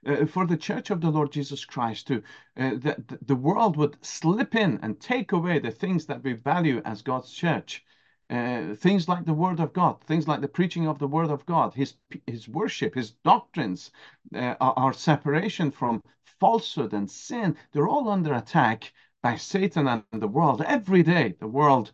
Uh, 0.06 0.24
for 0.24 0.46
the 0.46 0.56
church 0.56 0.88
of 0.88 1.02
the 1.02 1.10
Lord 1.10 1.30
Jesus 1.30 1.64
Christ, 1.66 2.06
to 2.06 2.22
uh, 2.56 2.70
that 2.76 3.26
the 3.26 3.36
world 3.36 3.76
would 3.76 4.02
slip 4.02 4.54
in 4.54 4.78
and 4.82 4.98
take 4.98 5.32
away 5.32 5.58
the 5.58 5.70
things 5.70 6.06
that 6.06 6.24
we 6.24 6.32
value 6.32 6.80
as 6.86 7.02
God's 7.02 7.30
church. 7.30 7.84
Uh, 8.30 8.74
things 8.76 9.08
like 9.08 9.26
the 9.26 9.34
Word 9.34 9.60
of 9.60 9.74
God, 9.74 10.00
things 10.04 10.26
like 10.26 10.40
the 10.40 10.48
preaching 10.48 10.86
of 10.86 10.98
the 10.98 11.06
Word 11.06 11.30
of 11.30 11.44
God, 11.44 11.74
His 11.74 11.96
His 12.26 12.48
worship, 12.48 12.94
His 12.94 13.10
doctrines, 13.24 13.90
uh, 14.34 14.54
our, 14.60 14.94
separation 14.94 15.70
from 15.70 16.02
falsehood 16.38 16.94
and 16.94 17.10
sin, 17.10 17.56
they're 17.72 17.88
all 17.88 18.08
under 18.08 18.32
attack 18.32 18.92
by 19.22 19.36
Satan 19.36 19.86
and 19.86 20.04
the 20.12 20.28
world. 20.28 20.62
Every 20.62 21.02
day, 21.02 21.34
the 21.40 21.48
world 21.48 21.92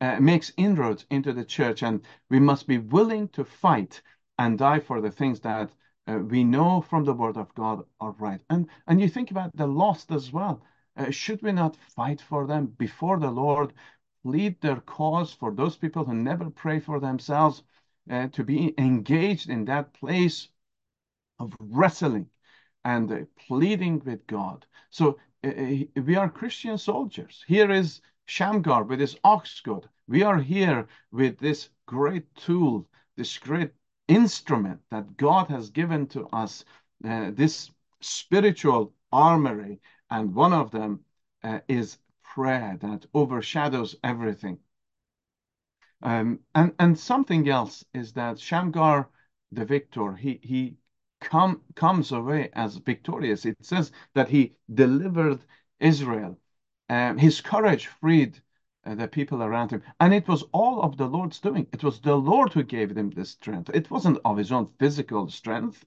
uh, 0.00 0.18
makes 0.18 0.52
inroads 0.56 1.06
into 1.10 1.32
the 1.32 1.44
church, 1.44 1.84
and 1.84 2.00
we 2.30 2.40
must 2.40 2.66
be 2.66 2.78
willing 2.78 3.28
to 3.28 3.44
fight 3.44 4.02
and 4.38 4.58
die 4.58 4.80
for 4.80 5.00
the 5.00 5.10
things 5.10 5.38
that 5.40 5.70
uh, 6.06 6.18
we 6.18 6.44
know 6.44 6.80
from 6.82 7.04
the 7.04 7.14
Word 7.14 7.36
of 7.36 7.54
God 7.54 7.84
are 8.00 8.12
right. 8.12 8.40
And 8.50 8.68
and 8.86 9.00
you 9.00 9.08
think 9.08 9.30
about 9.30 9.56
the 9.56 9.66
lost 9.66 10.10
as 10.10 10.32
well. 10.32 10.62
Uh, 10.96 11.10
should 11.10 11.42
we 11.42 11.52
not 11.52 11.76
fight 11.76 12.20
for 12.20 12.46
them 12.46 12.66
before 12.66 13.18
the 13.18 13.30
Lord 13.30 13.72
plead 14.22 14.60
their 14.60 14.80
cause 14.80 15.32
for 15.32 15.52
those 15.52 15.76
people 15.76 16.04
who 16.04 16.14
never 16.14 16.50
pray 16.50 16.80
for 16.80 17.00
themselves 17.00 17.62
uh, 18.10 18.28
to 18.28 18.44
be 18.44 18.74
engaged 18.78 19.50
in 19.50 19.64
that 19.64 19.92
place 19.94 20.48
of 21.38 21.54
wrestling 21.58 22.28
and 22.84 23.10
uh, 23.10 23.18
pleading 23.46 24.02
with 24.04 24.26
God. 24.26 24.66
So 24.90 25.18
uh, 25.44 25.48
uh 25.48 26.02
we 26.02 26.16
are 26.16 26.28
Christian 26.28 26.78
soldiers. 26.78 27.44
Here 27.46 27.70
is 27.70 28.00
Shamgar 28.26 28.84
with 28.84 29.00
his 29.00 29.16
ox 29.24 29.60
goad. 29.60 29.88
We 30.06 30.22
are 30.22 30.38
here 30.38 30.86
with 31.12 31.38
this 31.38 31.70
great 31.86 32.34
tool, 32.34 32.88
this 33.16 33.38
great 33.38 33.72
instrument 34.08 34.80
that 34.90 35.16
God 35.16 35.48
has 35.48 35.70
given 35.70 36.06
to 36.08 36.26
us, 36.28 36.64
uh, 37.04 37.30
this 37.32 37.70
spiritual 38.00 38.92
armory, 39.12 39.80
and 40.10 40.34
one 40.34 40.52
of 40.52 40.70
them 40.70 41.00
uh, 41.42 41.60
is 41.68 41.98
prayer 42.22 42.76
that 42.80 43.06
overshadows 43.14 43.96
everything. 44.02 44.58
Um, 46.02 46.40
and 46.54 46.74
and 46.78 46.98
something 46.98 47.48
else 47.48 47.84
is 47.94 48.12
that 48.12 48.38
Shamgar, 48.38 49.08
the 49.52 49.64
victor, 49.64 50.14
he 50.14 50.38
he 50.42 50.76
come 51.20 51.62
comes 51.74 52.12
away 52.12 52.50
as 52.52 52.76
victorious. 52.76 53.46
It 53.46 53.56
says 53.62 53.92
that 54.14 54.28
he 54.28 54.54
delivered 54.72 55.44
Israel. 55.80 56.38
Um, 56.90 57.16
his 57.16 57.40
courage 57.40 57.86
freed 57.86 58.40
the 58.86 59.08
people 59.08 59.42
around 59.42 59.70
him, 59.70 59.82
and 60.00 60.12
it 60.12 60.28
was 60.28 60.44
all 60.52 60.82
of 60.82 60.96
the 60.96 61.06
Lord's 61.06 61.40
doing. 61.40 61.66
It 61.72 61.82
was 61.82 62.00
the 62.00 62.16
Lord 62.16 62.52
who 62.52 62.62
gave 62.62 62.96
him 62.96 63.10
this 63.10 63.30
strength. 63.30 63.70
It 63.72 63.90
wasn't 63.90 64.18
of 64.24 64.36
his 64.36 64.52
own 64.52 64.66
physical 64.78 65.28
strength. 65.30 65.84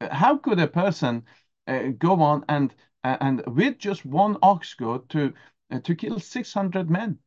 Uh, 0.00 0.14
how 0.14 0.36
could 0.36 0.58
a 0.60 0.68
person 0.68 1.24
uh, 1.66 1.88
go 1.98 2.22
on 2.22 2.44
and 2.48 2.74
uh, 3.04 3.16
and 3.20 3.44
with 3.46 3.78
just 3.78 4.04
one 4.04 4.36
ox 4.42 4.74
goad 4.74 5.08
to 5.10 5.32
uh, 5.70 5.80
to 5.80 5.94
kill 5.94 6.18
600 6.18 6.90
men. 6.90 7.18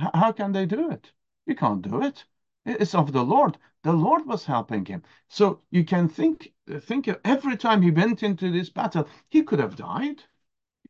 H 0.00 0.08
how 0.14 0.32
can 0.32 0.52
they 0.52 0.66
do 0.66 0.90
it? 0.90 1.12
You 1.46 1.54
can't 1.56 1.82
do 1.82 2.02
it. 2.02 2.24
It's 2.64 2.94
of 2.94 3.12
the 3.12 3.24
Lord. 3.24 3.58
The 3.82 3.92
Lord 3.92 4.26
was 4.26 4.44
helping 4.44 4.84
him. 4.84 5.02
So 5.28 5.62
you 5.70 5.84
can 5.84 6.08
think, 6.08 6.52
think 6.80 7.08
every 7.24 7.56
time 7.56 7.82
he 7.82 7.90
went 7.90 8.22
into 8.22 8.50
this 8.52 8.70
battle, 8.70 9.08
he 9.30 9.42
could 9.42 9.58
have 9.58 9.76
died. 9.76 10.22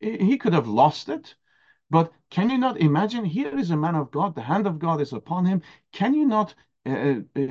He 0.00 0.36
could 0.38 0.52
have 0.52 0.66
lost 0.66 1.08
it. 1.08 1.34
But 1.90 2.12
can 2.30 2.50
you 2.50 2.58
not 2.58 2.78
imagine? 2.78 3.24
Here 3.24 3.58
is 3.58 3.70
a 3.70 3.76
man 3.76 3.96
of 3.96 4.10
God. 4.10 4.34
The 4.34 4.42
hand 4.42 4.66
of 4.66 4.78
God 4.78 5.00
is 5.00 5.12
upon 5.12 5.44
him. 5.44 5.62
Can 5.92 6.14
you 6.14 6.24
not 6.24 6.54
uh, 6.86 7.20
uh, 7.36 7.46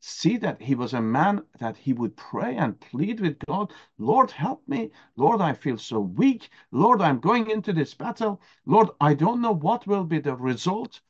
see 0.00 0.38
that 0.38 0.60
he 0.60 0.74
was 0.74 0.94
a 0.94 1.00
man 1.00 1.44
that 1.58 1.76
he 1.76 1.92
would 1.92 2.16
pray 2.16 2.56
and 2.56 2.80
plead 2.80 3.20
with 3.20 3.38
God, 3.46 3.72
Lord, 3.98 4.30
help 4.30 4.66
me. 4.66 4.90
Lord, 5.16 5.40
I 5.40 5.52
feel 5.52 5.78
so 5.78 6.00
weak. 6.00 6.50
Lord, 6.70 7.00
I'm 7.02 7.20
going 7.20 7.50
into 7.50 7.72
this 7.72 7.94
battle. 7.94 8.40
Lord, 8.64 8.88
I 9.00 9.14
don't 9.14 9.42
know 9.42 9.52
what 9.52 9.86
will 9.86 10.04
be 10.04 10.18
the 10.18 10.34
result, 10.34 11.00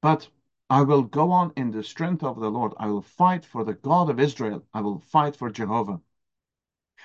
but 0.00 0.28
I 0.70 0.82
will 0.82 1.02
go 1.02 1.30
on 1.32 1.52
in 1.56 1.70
the 1.70 1.82
strength 1.82 2.22
of 2.22 2.40
the 2.40 2.50
Lord. 2.50 2.72
I 2.78 2.86
will 2.86 3.02
fight 3.02 3.44
for 3.44 3.64
the 3.64 3.74
God 3.74 4.10
of 4.10 4.20
Israel. 4.20 4.64
I 4.72 4.80
will 4.80 5.00
fight 5.00 5.36
for 5.36 5.50
Jehovah. 5.50 6.00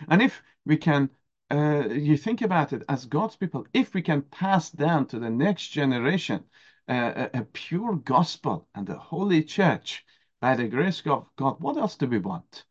And 0.07 0.21
if 0.21 0.41
we 0.65 0.77
can, 0.77 1.09
uh, 1.51 1.89
you 1.89 2.17
think 2.17 2.41
about 2.41 2.73
it 2.73 2.83
as 2.87 3.05
God's 3.05 3.35
people, 3.35 3.65
if 3.73 3.93
we 3.93 4.01
can 4.01 4.21
pass 4.21 4.69
down 4.69 5.05
to 5.07 5.19
the 5.19 5.29
next 5.29 5.67
generation 5.67 6.43
uh, 6.87 7.27
a, 7.33 7.39
a 7.39 7.43
pure 7.43 7.95
gospel 7.95 8.67
and 8.73 8.87
the 8.87 8.97
holy 8.97 9.43
church, 9.43 10.05
by 10.39 10.55
the 10.55 10.67
grace 10.67 11.01
of 11.05 11.27
God, 11.35 11.57
what 11.59 11.77
else 11.77 11.95
do 11.95 12.07
we 12.07 12.17
want? 12.17 12.65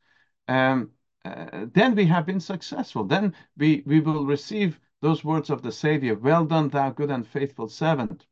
Um, 0.48 0.90
uh, 1.24 1.66
then 1.72 1.94
we 1.94 2.06
have 2.06 2.26
been 2.26 2.40
successful. 2.40 3.04
Then 3.04 3.34
we, 3.56 3.82
we 3.86 4.00
will 4.00 4.26
receive 4.26 4.80
those 5.02 5.22
words 5.22 5.50
of 5.50 5.62
the 5.62 5.72
Savior, 5.72 6.14
well 6.14 6.44
done, 6.44 6.68
thou 6.68 6.90
good 6.90 7.10
and 7.10 7.26
faithful 7.26 7.68
servant. 7.68 8.26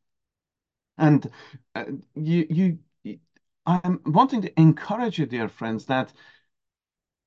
And 0.97 1.31
uh, 1.75 1.85
you, 2.15 2.79
you, 3.05 3.19
I'm 3.65 4.01
wanting 4.05 4.43
to 4.43 4.61
encourage 4.61 5.19
you, 5.19 5.27
dear 5.27 5.49
friends, 5.49 5.85
that 5.87 6.13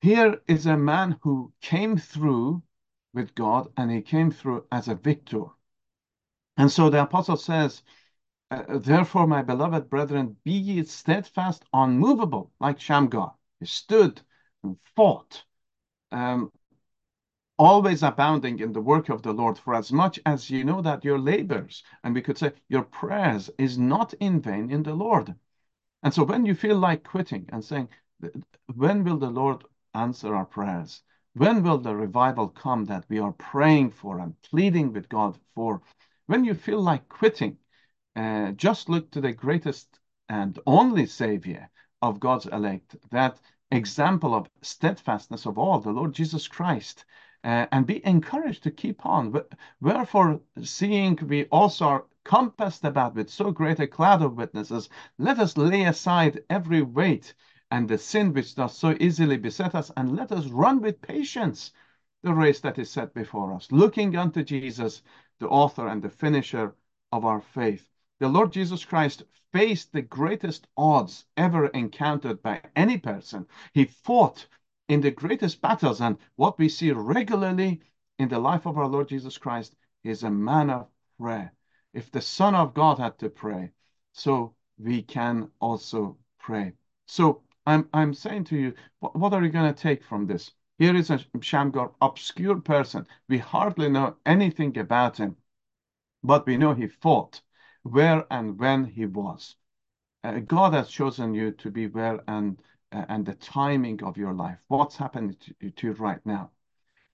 here 0.00 0.40
is 0.48 0.66
a 0.66 0.76
man 0.76 1.16
who 1.22 1.52
came 1.60 1.96
through 1.96 2.62
with 3.14 3.34
God 3.34 3.72
and 3.76 3.90
he 3.90 4.02
came 4.02 4.30
through 4.30 4.66
as 4.72 4.88
a 4.88 4.94
victor. 4.94 5.44
And 6.56 6.70
so 6.70 6.90
the 6.90 7.02
apostle 7.02 7.36
says, 7.36 7.82
uh, 8.50 8.78
Therefore, 8.78 9.26
my 9.26 9.42
beloved 9.42 9.88
brethren, 9.88 10.36
be 10.44 10.52
ye 10.52 10.84
steadfast, 10.84 11.64
unmovable, 11.72 12.52
like 12.60 12.80
Shamgar. 12.80 13.34
He 13.60 13.66
stood 13.66 14.20
and 14.62 14.76
fought, 14.94 15.44
um, 16.10 16.52
always 17.58 18.02
abounding 18.02 18.58
in 18.58 18.72
the 18.72 18.80
work 18.80 19.08
of 19.08 19.22
the 19.22 19.32
Lord, 19.32 19.58
for 19.58 19.74
as 19.74 19.92
much 19.92 20.20
as 20.26 20.50
you 20.50 20.64
know 20.64 20.82
that 20.82 21.04
your 21.04 21.18
labors, 21.18 21.82
and 22.04 22.14
we 22.14 22.22
could 22.22 22.36
say 22.36 22.52
your 22.68 22.82
prayers, 22.82 23.50
is 23.58 23.78
not 23.78 24.12
in 24.14 24.40
vain 24.40 24.70
in 24.70 24.82
the 24.82 24.94
Lord. 24.94 25.34
And 26.02 26.12
so 26.12 26.24
when 26.24 26.44
you 26.44 26.54
feel 26.54 26.76
like 26.76 27.04
quitting 27.04 27.48
and 27.52 27.64
saying, 27.64 27.88
When 28.74 29.04
will 29.04 29.18
the 29.18 29.30
Lord 29.30 29.64
answer 29.94 30.34
our 30.34 30.46
prayers? 30.46 31.02
When 31.34 31.62
will 31.62 31.78
the 31.78 31.96
revival 31.96 32.48
come 32.48 32.84
that 32.84 33.06
we 33.08 33.18
are 33.18 33.32
praying 33.32 33.92
for 33.92 34.18
and 34.18 34.40
pleading 34.42 34.92
with 34.92 35.08
God 35.08 35.38
for? 35.54 35.80
When 36.26 36.44
you 36.44 36.52
feel 36.52 36.82
like 36.82 37.08
quitting, 37.08 37.56
uh, 38.14 38.52
just 38.52 38.90
look 38.90 39.10
to 39.12 39.20
the 39.22 39.32
greatest 39.32 39.98
and 40.28 40.58
only 40.66 41.06
Savior 41.06 41.70
of 42.02 42.20
God's 42.20 42.44
elect, 42.44 42.96
that 43.10 43.40
example 43.70 44.34
of 44.34 44.50
steadfastness 44.60 45.46
of 45.46 45.56
all, 45.56 45.80
the 45.80 45.90
Lord 45.90 46.12
Jesus 46.12 46.46
Christ, 46.48 47.06
uh, 47.44 47.66
and 47.72 47.86
be 47.86 48.04
encouraged 48.04 48.64
to 48.64 48.70
keep 48.70 49.06
on. 49.06 49.34
Wherefore, 49.80 50.42
seeing 50.62 51.18
we 51.26 51.46
also 51.46 51.86
are 51.86 52.06
compassed 52.24 52.84
about 52.84 53.14
with 53.14 53.30
so 53.30 53.50
great 53.50 53.80
a 53.80 53.86
cloud 53.86 54.20
of 54.20 54.36
witnesses, 54.36 54.90
let 55.16 55.38
us 55.38 55.56
lay 55.56 55.84
aside 55.84 56.44
every 56.50 56.82
weight 56.82 57.32
and 57.72 57.88
the 57.88 57.96
sin 57.96 58.34
which 58.34 58.54
does 58.54 58.76
so 58.76 58.94
easily 59.00 59.38
beset 59.38 59.74
us, 59.74 59.90
and 59.96 60.14
let 60.14 60.30
us 60.30 60.46
run 60.48 60.82
with 60.82 61.00
patience 61.00 61.72
the 62.22 62.34
race 62.34 62.60
that 62.60 62.78
is 62.78 62.90
set 62.90 63.14
before 63.14 63.54
us, 63.54 63.72
looking 63.72 64.14
unto 64.14 64.44
Jesus, 64.44 65.00
the 65.40 65.48
author 65.48 65.88
and 65.88 66.02
the 66.02 66.10
finisher 66.10 66.74
of 67.12 67.24
our 67.24 67.40
faith. 67.40 67.88
The 68.20 68.28
Lord 68.28 68.52
Jesus 68.52 68.84
Christ 68.84 69.22
faced 69.54 69.90
the 69.90 70.02
greatest 70.02 70.66
odds 70.76 71.24
ever 71.38 71.68
encountered 71.68 72.42
by 72.42 72.60
any 72.76 72.98
person. 72.98 73.46
He 73.72 73.86
fought 73.86 74.46
in 74.88 75.00
the 75.00 75.10
greatest 75.10 75.62
battles, 75.62 76.02
and 76.02 76.18
what 76.36 76.58
we 76.58 76.68
see 76.68 76.92
regularly 76.92 77.80
in 78.18 78.28
the 78.28 78.38
life 78.38 78.66
of 78.66 78.76
our 78.76 78.86
Lord 78.86 79.08
Jesus 79.08 79.38
Christ 79.38 79.74
is 80.04 80.24
a 80.24 80.30
man 80.30 80.68
of 80.68 80.88
prayer. 81.18 81.54
If 81.94 82.10
the 82.10 82.20
Son 82.20 82.54
of 82.54 82.74
God 82.74 82.98
had 82.98 83.18
to 83.20 83.30
pray, 83.30 83.70
so 84.12 84.54
we 84.76 85.00
can 85.00 85.50
also 85.58 86.18
pray. 86.38 86.74
So 87.06 87.40
I'm, 87.66 87.88
I'm 87.92 88.14
saying 88.14 88.44
to 88.44 88.56
you, 88.56 88.74
what, 89.00 89.16
what 89.16 89.32
are 89.32 89.42
you 89.42 89.50
going 89.50 89.72
to 89.72 89.80
take 89.80 90.04
from 90.04 90.26
this? 90.26 90.52
Here 90.78 90.96
is 90.96 91.10
a 91.10 91.20
Shamgar, 91.40 91.92
obscure 92.00 92.60
person. 92.60 93.06
We 93.28 93.38
hardly 93.38 93.88
know 93.88 94.16
anything 94.26 94.76
about 94.78 95.18
him, 95.18 95.36
but 96.24 96.46
we 96.46 96.56
know 96.56 96.74
he 96.74 96.88
fought 96.88 97.42
where 97.82 98.26
and 98.30 98.58
when 98.58 98.84
he 98.84 99.06
was. 99.06 99.56
Uh, 100.24 100.40
God 100.40 100.74
has 100.74 100.90
chosen 100.90 101.34
you 101.34 101.52
to 101.52 101.70
be 101.70 101.86
where 101.88 102.20
and 102.28 102.60
uh, 102.92 103.04
and 103.08 103.24
the 103.26 103.34
timing 103.34 104.02
of 104.02 104.16
your 104.16 104.32
life. 104.34 104.58
What's 104.68 104.96
happening 104.96 105.36
to, 105.40 105.70
to 105.70 105.86
you 105.86 105.92
right 105.94 106.24
now? 106.26 106.50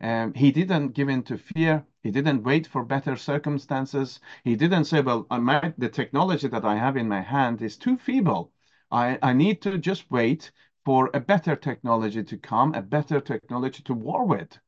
Um, 0.00 0.34
he 0.34 0.50
didn't 0.50 0.90
give 0.90 1.08
in 1.08 1.22
to 1.24 1.38
fear. 1.38 1.84
He 2.02 2.10
didn't 2.10 2.42
wait 2.42 2.66
for 2.66 2.84
better 2.84 3.16
circumstances. 3.16 4.20
He 4.44 4.56
didn't 4.56 4.84
say, 4.86 5.00
"Well, 5.00 5.26
might, 5.30 5.78
the 5.78 5.88
technology 5.88 6.48
that 6.48 6.64
I 6.64 6.76
have 6.76 6.96
in 6.96 7.08
my 7.08 7.20
hand 7.20 7.62
is 7.62 7.76
too 7.76 7.96
feeble. 7.98 8.52
I, 8.90 9.18
I 9.22 9.32
need 9.32 9.62
to 9.62 9.78
just 9.78 10.10
wait 10.10 10.50
for 10.84 11.10
a 11.14 11.20
better 11.20 11.56
technology 11.56 12.22
to 12.24 12.38
come, 12.38 12.74
a 12.74 12.82
better 12.82 13.20
technology 13.20 13.82
to 13.84 13.94
war 13.94 14.26
with." 14.26 14.58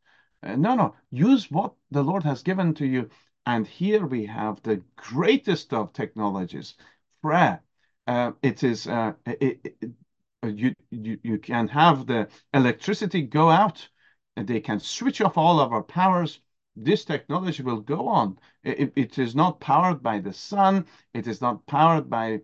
Uh, 0.42 0.56
no, 0.56 0.74
no. 0.74 0.94
Use 1.11 1.50
what 1.50 1.74
the 1.90 2.02
Lord 2.02 2.22
has 2.24 2.42
given 2.42 2.74
to 2.74 2.87
you 2.87 3.11
and 3.46 3.66
here 3.66 4.06
we 4.06 4.26
have 4.26 4.62
the 4.62 4.83
greatest 4.96 5.72
of 5.72 5.92
technologies, 5.92 6.74
prayer. 7.22 7.62
Uh, 8.06 8.33
it 8.42 8.62
is 8.64 8.87
uh, 8.87 9.12
it, 9.26 9.61
it, 9.83 9.90
you, 10.42 10.74
you 10.90 11.18
you 11.22 11.38
can 11.38 11.68
have 11.68 12.06
the 12.06 12.28
electricity 12.54 13.22
go 13.22 13.50
out, 13.50 13.88
and 14.37 14.46
they 14.46 14.61
can 14.61 14.80
switch 14.80 15.20
off 15.20 15.38
all 15.38 15.61
of 15.61 15.72
our 15.72 15.83
powers. 15.83 16.40
This 16.76 17.04
technology 17.04 17.62
will 17.62 17.80
go 17.80 18.09
on. 18.09 18.38
It, 18.62 18.92
it 18.96 19.18
is 19.18 19.35
not 19.35 19.61
powered 19.61 20.02
by 20.02 20.20
the 20.20 20.33
sun. 20.33 20.87
It 21.14 21.26
is 21.26 21.40
not 21.40 21.66
powered 21.66 22.09
by 22.09 22.40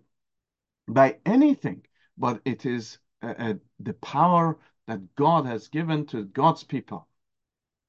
by 0.87 1.17
anything, 1.25 1.85
but 2.17 2.41
it 2.45 2.65
is 2.65 2.97
uh, 3.21 3.33
uh 3.37 3.53
the 3.79 3.93
power 3.93 4.57
that 4.87 5.15
God 5.15 5.45
has 5.45 5.67
given 5.67 6.05
to 6.07 6.25
God's 6.25 6.63
people. 6.63 7.07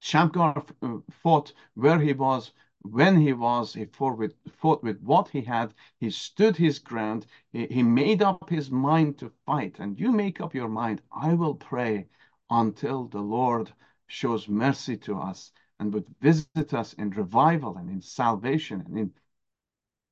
Shamgar 0.00 0.64
uh, 0.82 0.98
fought 1.22 1.52
where 1.74 1.98
he 1.98 2.12
was 2.12 2.52
when 2.82 3.20
he 3.20 3.32
was, 3.32 3.74
he 3.74 3.84
fought 3.84 4.16
with, 4.18 4.34
fought 4.60 4.82
with 4.82 5.00
what 5.02 5.28
he 5.28 5.42
had, 5.42 5.74
he 5.98 6.10
stood 6.10 6.56
his 6.56 6.78
ground, 6.78 7.26
he, 7.52 7.66
he 7.66 7.82
made 7.82 8.22
up 8.22 8.48
his 8.48 8.70
mind 8.70 9.18
to 9.18 9.32
fight. 9.46 9.78
And 9.78 9.98
you 9.98 10.12
make 10.12 10.40
up 10.40 10.54
your 10.54 10.68
mind, 10.68 11.02
I 11.12 11.34
will 11.34 11.54
pray 11.54 12.08
until 12.50 13.08
the 13.08 13.20
Lord 13.20 13.72
shows 14.06 14.48
mercy 14.48 14.96
to 14.98 15.18
us 15.18 15.52
and 15.78 15.92
would 15.92 16.06
visit 16.20 16.72
us 16.72 16.92
in 16.94 17.10
revival 17.10 17.76
and 17.76 17.90
in 17.90 18.00
salvation 18.00 18.80
and 18.86 18.98
in, 18.98 19.12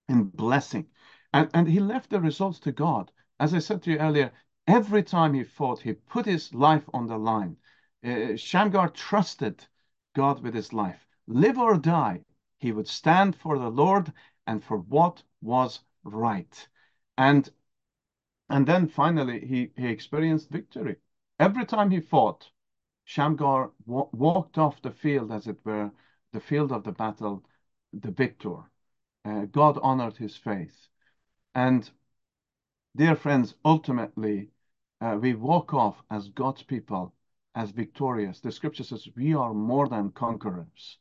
in 0.09 0.25
blessing. 0.25 0.87
And, 1.37 1.51
and 1.53 1.69
he 1.69 1.81
left 1.81 2.09
the 2.09 2.21
results 2.21 2.59
to 2.61 2.73
God. 2.73 3.13
As 3.39 3.53
I 3.53 3.59
said 3.59 3.83
to 3.83 3.91
you 3.91 3.99
earlier, 3.99 4.33
every 4.67 5.03
time 5.03 5.35
he 5.35 5.45
fought, 5.45 5.83
he 5.83 5.93
put 5.93 6.25
his 6.25 6.55
life 6.55 6.89
on 6.95 7.07
the 7.07 7.19
line. 7.19 7.59
Uh, 8.03 8.37
Shamgar 8.37 8.89
trusted 8.89 9.67
God 10.15 10.43
with 10.43 10.55
his 10.55 10.73
life. 10.73 11.07
Live 11.27 11.59
or 11.59 11.77
die, 11.77 12.25
he 12.59 12.73
would 12.73 12.89
stand 12.89 13.37
for 13.37 13.59
the 13.59 13.69
Lord 13.69 14.15
and 14.47 14.65
for 14.65 14.79
what 14.79 15.23
was 15.43 15.81
right. 16.05 16.69
And 17.19 17.51
and 18.49 18.67
then 18.67 18.89
finally 18.89 19.45
he, 19.45 19.73
he 19.77 19.89
experienced 19.89 20.49
victory. 20.49 20.97
Every 21.39 21.67
time 21.67 21.91
he 21.91 22.01
fought, 22.01 22.49
Shamgar 23.05 23.73
wa 23.85 24.09
walked 24.13 24.57
off 24.57 24.81
the 24.81 24.91
field, 24.91 25.33
as 25.33 25.49
it 25.49 25.59
were, 25.65 25.91
the 26.33 26.41
field 26.41 26.73
of 26.73 26.85
the 26.85 26.93
battle, 26.93 27.45
the 27.93 28.13
victor. 28.13 28.57
Uh, 29.25 29.45
God 29.47 29.79
honored 29.83 30.17
his 30.17 30.35
faith. 30.37 30.89
And 31.57 31.91
dear 32.95 33.17
friends, 33.17 33.55
ultimately, 33.65 34.51
uh, 35.01 35.17
we 35.19 35.33
walk 35.33 35.73
off 35.73 35.97
as 36.11 36.29
God's 36.29 36.63
people, 36.63 37.15
as 37.55 37.71
victorious. 37.71 38.41
The 38.41 38.53
scripture 38.53 38.85
says 38.85 39.09
we 39.17 39.33
are 39.33 39.55
more 39.55 39.89
than 39.89 40.11
conquerors. 40.11 40.99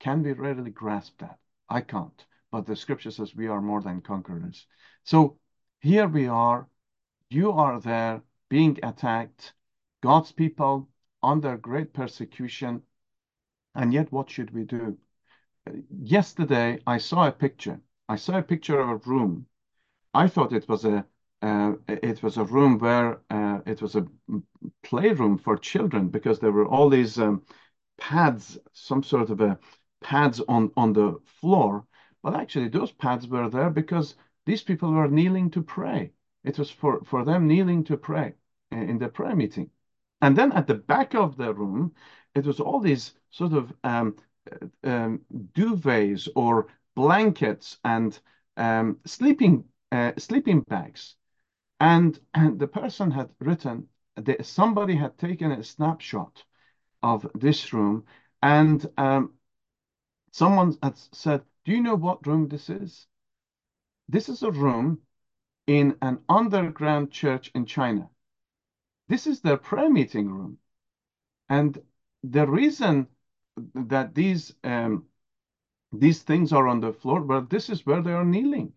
Can 0.00 0.22
we 0.22 0.32
readily 0.32 0.70
grasp 0.70 1.18
that? 1.18 1.38
I 1.68 1.82
can't. 1.82 2.24
But 2.50 2.64
the 2.64 2.74
scripture 2.74 3.10
says 3.10 3.36
we 3.36 3.48
are 3.48 3.60
more 3.60 3.82
than 3.82 4.00
conquerors. 4.00 4.66
So 5.04 5.36
here 5.80 6.08
we 6.08 6.26
are. 6.26 6.66
You 7.28 7.52
are 7.52 7.78
there 7.78 8.22
being 8.48 8.78
attacked. 8.82 9.52
God's 10.00 10.32
people 10.32 10.88
under 11.22 11.58
great 11.58 11.92
persecution. 11.92 12.82
And 13.74 13.92
yet, 13.92 14.10
what 14.10 14.30
should 14.30 14.54
we 14.54 14.64
do? 14.64 14.96
Yesterday, 15.90 16.80
I 16.86 16.96
saw 16.96 17.28
a 17.28 17.32
picture. 17.32 17.82
I 18.08 18.16
saw 18.16 18.38
a 18.38 18.42
picture 18.42 18.80
of 18.80 18.88
a 18.88 18.96
room. 18.96 19.44
I 20.18 20.26
thought 20.26 20.52
it 20.52 20.68
was 20.68 20.84
a 20.84 21.06
uh, 21.42 21.74
it 21.86 22.24
was 22.24 22.38
a 22.38 22.44
room 22.44 22.78
where 22.80 23.20
uh, 23.30 23.60
it 23.64 23.80
was 23.80 23.94
a 23.94 24.04
playroom 24.82 25.38
for 25.38 25.56
children 25.56 26.08
because 26.08 26.40
there 26.40 26.50
were 26.50 26.66
all 26.66 26.88
these 26.88 27.20
um, 27.20 27.44
pads, 27.98 28.58
some 28.72 29.04
sort 29.04 29.30
of 29.30 29.40
a 29.40 29.56
pads 30.00 30.40
on, 30.40 30.72
on 30.76 30.92
the 30.92 31.20
floor. 31.40 31.86
But 32.20 32.34
actually, 32.34 32.66
those 32.68 32.90
pads 32.90 33.28
were 33.28 33.48
there 33.48 33.70
because 33.70 34.16
these 34.44 34.60
people 34.60 34.90
were 34.90 35.06
kneeling 35.06 35.50
to 35.52 35.62
pray. 35.62 36.10
It 36.42 36.58
was 36.58 36.68
for, 36.68 37.04
for 37.04 37.24
them 37.24 37.46
kneeling 37.46 37.84
to 37.84 37.96
pray 37.96 38.34
in 38.72 38.98
the 38.98 39.08
prayer 39.08 39.36
meeting. 39.36 39.70
And 40.20 40.36
then 40.36 40.50
at 40.50 40.66
the 40.66 40.74
back 40.74 41.14
of 41.14 41.36
the 41.36 41.54
room, 41.54 41.94
it 42.34 42.44
was 42.44 42.58
all 42.58 42.80
these 42.80 43.14
sort 43.30 43.52
of 43.52 43.72
um, 43.84 44.16
um, 44.82 45.20
duvets 45.52 46.28
or 46.34 46.66
blankets 46.96 47.78
and 47.84 48.18
um, 48.56 48.98
sleeping 49.04 49.64
uh, 49.92 50.12
sleeping 50.18 50.60
bags. 50.60 51.16
And, 51.80 52.18
and 52.34 52.58
the 52.58 52.68
person 52.68 53.10
had 53.10 53.30
written, 53.40 53.88
that 54.16 54.44
somebody 54.46 54.96
had 54.96 55.16
taken 55.18 55.52
a 55.52 55.62
snapshot 55.62 56.44
of 57.02 57.26
this 57.34 57.72
room 57.72 58.04
and 58.42 58.84
um, 58.98 59.32
Someone 60.32 60.76
had 60.82 60.96
said, 60.96 61.42
Do 61.64 61.72
you 61.72 61.80
know 61.80 61.96
what 61.96 62.26
room 62.26 62.48
this 62.48 62.70
is? 62.70 63.06
This 64.08 64.28
is 64.28 64.42
a 64.42 64.50
room 64.50 65.00
in 65.66 65.96
an 66.02 66.20
underground 66.28 67.10
church 67.10 67.50
in 67.54 67.66
China. 67.66 68.10
This 69.08 69.26
is 69.26 69.40
their 69.40 69.56
prayer 69.56 69.90
meeting 69.90 70.28
room. 70.28 70.58
And 71.48 71.78
the 72.22 72.46
reason 72.46 73.08
that 73.74 74.14
these 74.14 74.54
um, 74.64 75.06
these 75.92 76.22
things 76.22 76.52
are 76.52 76.68
on 76.68 76.80
the 76.80 76.92
floor, 76.92 77.20
but 77.20 77.50
this 77.50 77.70
is 77.70 77.86
where 77.86 78.02
they 78.02 78.12
are 78.12 78.24
kneeling. 78.24 78.76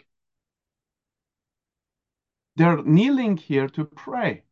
They're 2.56 2.84
kneeling 2.84 3.38
here 3.38 3.68
to 3.70 3.86
pray. 3.86 4.44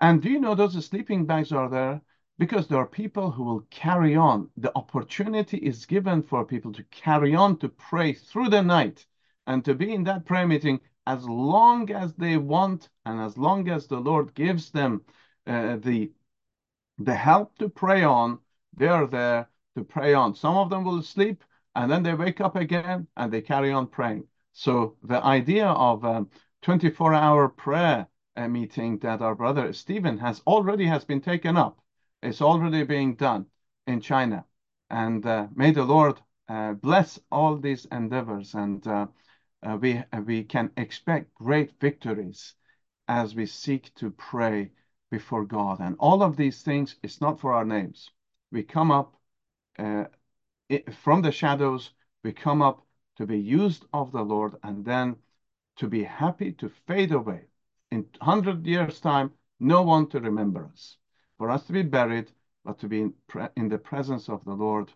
And 0.00 0.20
do 0.20 0.28
you 0.30 0.40
know 0.40 0.54
those 0.54 0.84
sleeping 0.84 1.26
bags 1.26 1.52
are 1.52 1.68
there? 1.68 2.02
Because 2.38 2.66
there 2.66 2.78
are 2.78 2.86
people 2.86 3.30
who 3.30 3.44
will 3.44 3.66
carry 3.70 4.16
on. 4.16 4.50
The 4.56 4.72
opportunity 4.76 5.58
is 5.58 5.86
given 5.86 6.22
for 6.22 6.44
people 6.44 6.72
to 6.72 6.82
carry 6.84 7.34
on 7.34 7.58
to 7.58 7.68
pray 7.68 8.12
through 8.12 8.48
the 8.48 8.62
night 8.62 9.06
and 9.46 9.64
to 9.64 9.74
be 9.74 9.92
in 9.94 10.04
that 10.04 10.24
prayer 10.24 10.46
meeting 10.46 10.80
as 11.06 11.24
long 11.24 11.90
as 11.90 12.14
they 12.14 12.36
want 12.36 12.88
and 13.04 13.20
as 13.20 13.36
long 13.36 13.68
as 13.68 13.86
the 13.86 14.00
Lord 14.00 14.34
gives 14.34 14.70
them 14.70 15.02
uh, 15.46 15.76
the 15.76 16.12
the 16.98 17.14
help 17.14 17.56
to 17.58 17.68
pray 17.68 18.04
on, 18.04 18.38
they 18.76 18.86
are 18.86 19.06
there 19.06 19.48
to 19.76 19.84
pray 19.84 20.14
on. 20.14 20.34
Some 20.34 20.56
of 20.56 20.70
them 20.70 20.84
will 20.84 21.02
sleep 21.02 21.42
and 21.74 21.90
then 21.90 22.02
they 22.02 22.14
wake 22.14 22.40
up 22.40 22.54
again 22.56 23.08
and 23.16 23.32
they 23.32 23.40
carry 23.40 23.72
on 23.72 23.86
praying. 23.86 24.26
So 24.52 24.96
the 25.02 25.22
idea 25.24 25.66
of 25.66 26.04
a 26.62 26.66
24-hour 26.66 27.48
prayer 27.48 28.06
uh, 28.36 28.48
meeting 28.48 28.98
that 28.98 29.20
our 29.20 29.34
brother 29.34 29.72
Stephen 29.72 30.18
has 30.18 30.40
already 30.46 30.86
has 30.86 31.04
been 31.04 31.20
taken 31.20 31.56
up. 31.56 31.80
It's 32.22 32.40
already 32.40 32.84
being 32.84 33.16
done 33.16 33.46
in 33.86 34.00
China. 34.00 34.44
And 34.90 35.26
uh, 35.26 35.48
may 35.54 35.72
the 35.72 35.84
Lord 35.84 36.20
uh, 36.48 36.74
bless 36.74 37.18
all 37.30 37.56
these 37.56 37.86
endeavors 37.86 38.54
and 38.54 38.86
uh, 38.86 39.06
uh, 39.62 39.76
we, 39.80 39.96
uh, 39.96 40.20
we 40.24 40.44
can 40.44 40.70
expect 40.76 41.34
great 41.34 41.72
victories 41.80 42.54
as 43.08 43.34
we 43.34 43.46
seek 43.46 43.92
to 43.96 44.10
pray 44.10 44.70
before 45.10 45.44
God. 45.44 45.80
And 45.80 45.96
all 45.98 46.22
of 46.22 46.36
these 46.36 46.62
things, 46.62 46.96
it's 47.02 47.20
not 47.20 47.40
for 47.40 47.52
our 47.52 47.64
names. 47.64 48.10
We 48.50 48.62
come 48.62 48.90
up 48.90 49.16
it, 50.68 50.94
from 50.94 51.22
the 51.22 51.32
shadows, 51.32 51.90
we 52.22 52.32
come 52.32 52.62
up 52.62 52.86
to 53.16 53.26
be 53.26 53.38
used 53.38 53.84
of 53.92 54.12
the 54.12 54.22
Lord 54.22 54.54
and 54.62 54.84
then 54.84 55.16
to 55.76 55.88
be 55.88 56.04
happy 56.04 56.52
to 56.52 56.70
fade 56.86 57.12
away. 57.12 57.46
In 57.90 58.06
100 58.18 58.66
years' 58.66 59.00
time, 59.00 59.32
no 59.60 59.82
one 59.82 60.08
to 60.08 60.20
remember 60.20 60.66
us. 60.72 60.96
For 61.38 61.50
us 61.50 61.66
to 61.66 61.72
be 61.72 61.82
buried, 61.82 62.30
but 62.64 62.78
to 62.80 62.88
be 62.88 63.00
in, 63.00 63.14
in 63.56 63.68
the 63.68 63.78
presence 63.78 64.28
of 64.28 64.44
the 64.44 64.54
Lord 64.54 64.92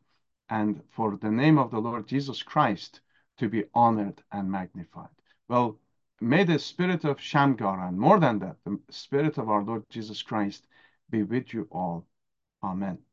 and 0.48 0.82
for 0.90 1.16
the 1.16 1.30
name 1.30 1.58
of 1.58 1.70
the 1.70 1.80
Lord 1.80 2.06
Jesus 2.06 2.42
Christ 2.42 3.00
to 3.38 3.48
be 3.48 3.64
honored 3.74 4.22
and 4.32 4.50
magnified. 4.50 5.08
Well, 5.48 5.78
May 6.20 6.44
the 6.44 6.58
spirit 6.58 7.04
of 7.04 7.20
Shamgar, 7.20 7.78
and 7.86 7.98
more 7.98 8.18
than 8.18 8.38
that, 8.38 8.56
the 8.64 8.80
spirit 8.88 9.36
of 9.36 9.50
our 9.50 9.62
Lord 9.62 9.84
Jesus 9.90 10.22
Christ 10.22 10.66
be 11.10 11.22
with 11.22 11.52
you 11.52 11.68
all. 11.70 12.06
Amen. 12.62 13.05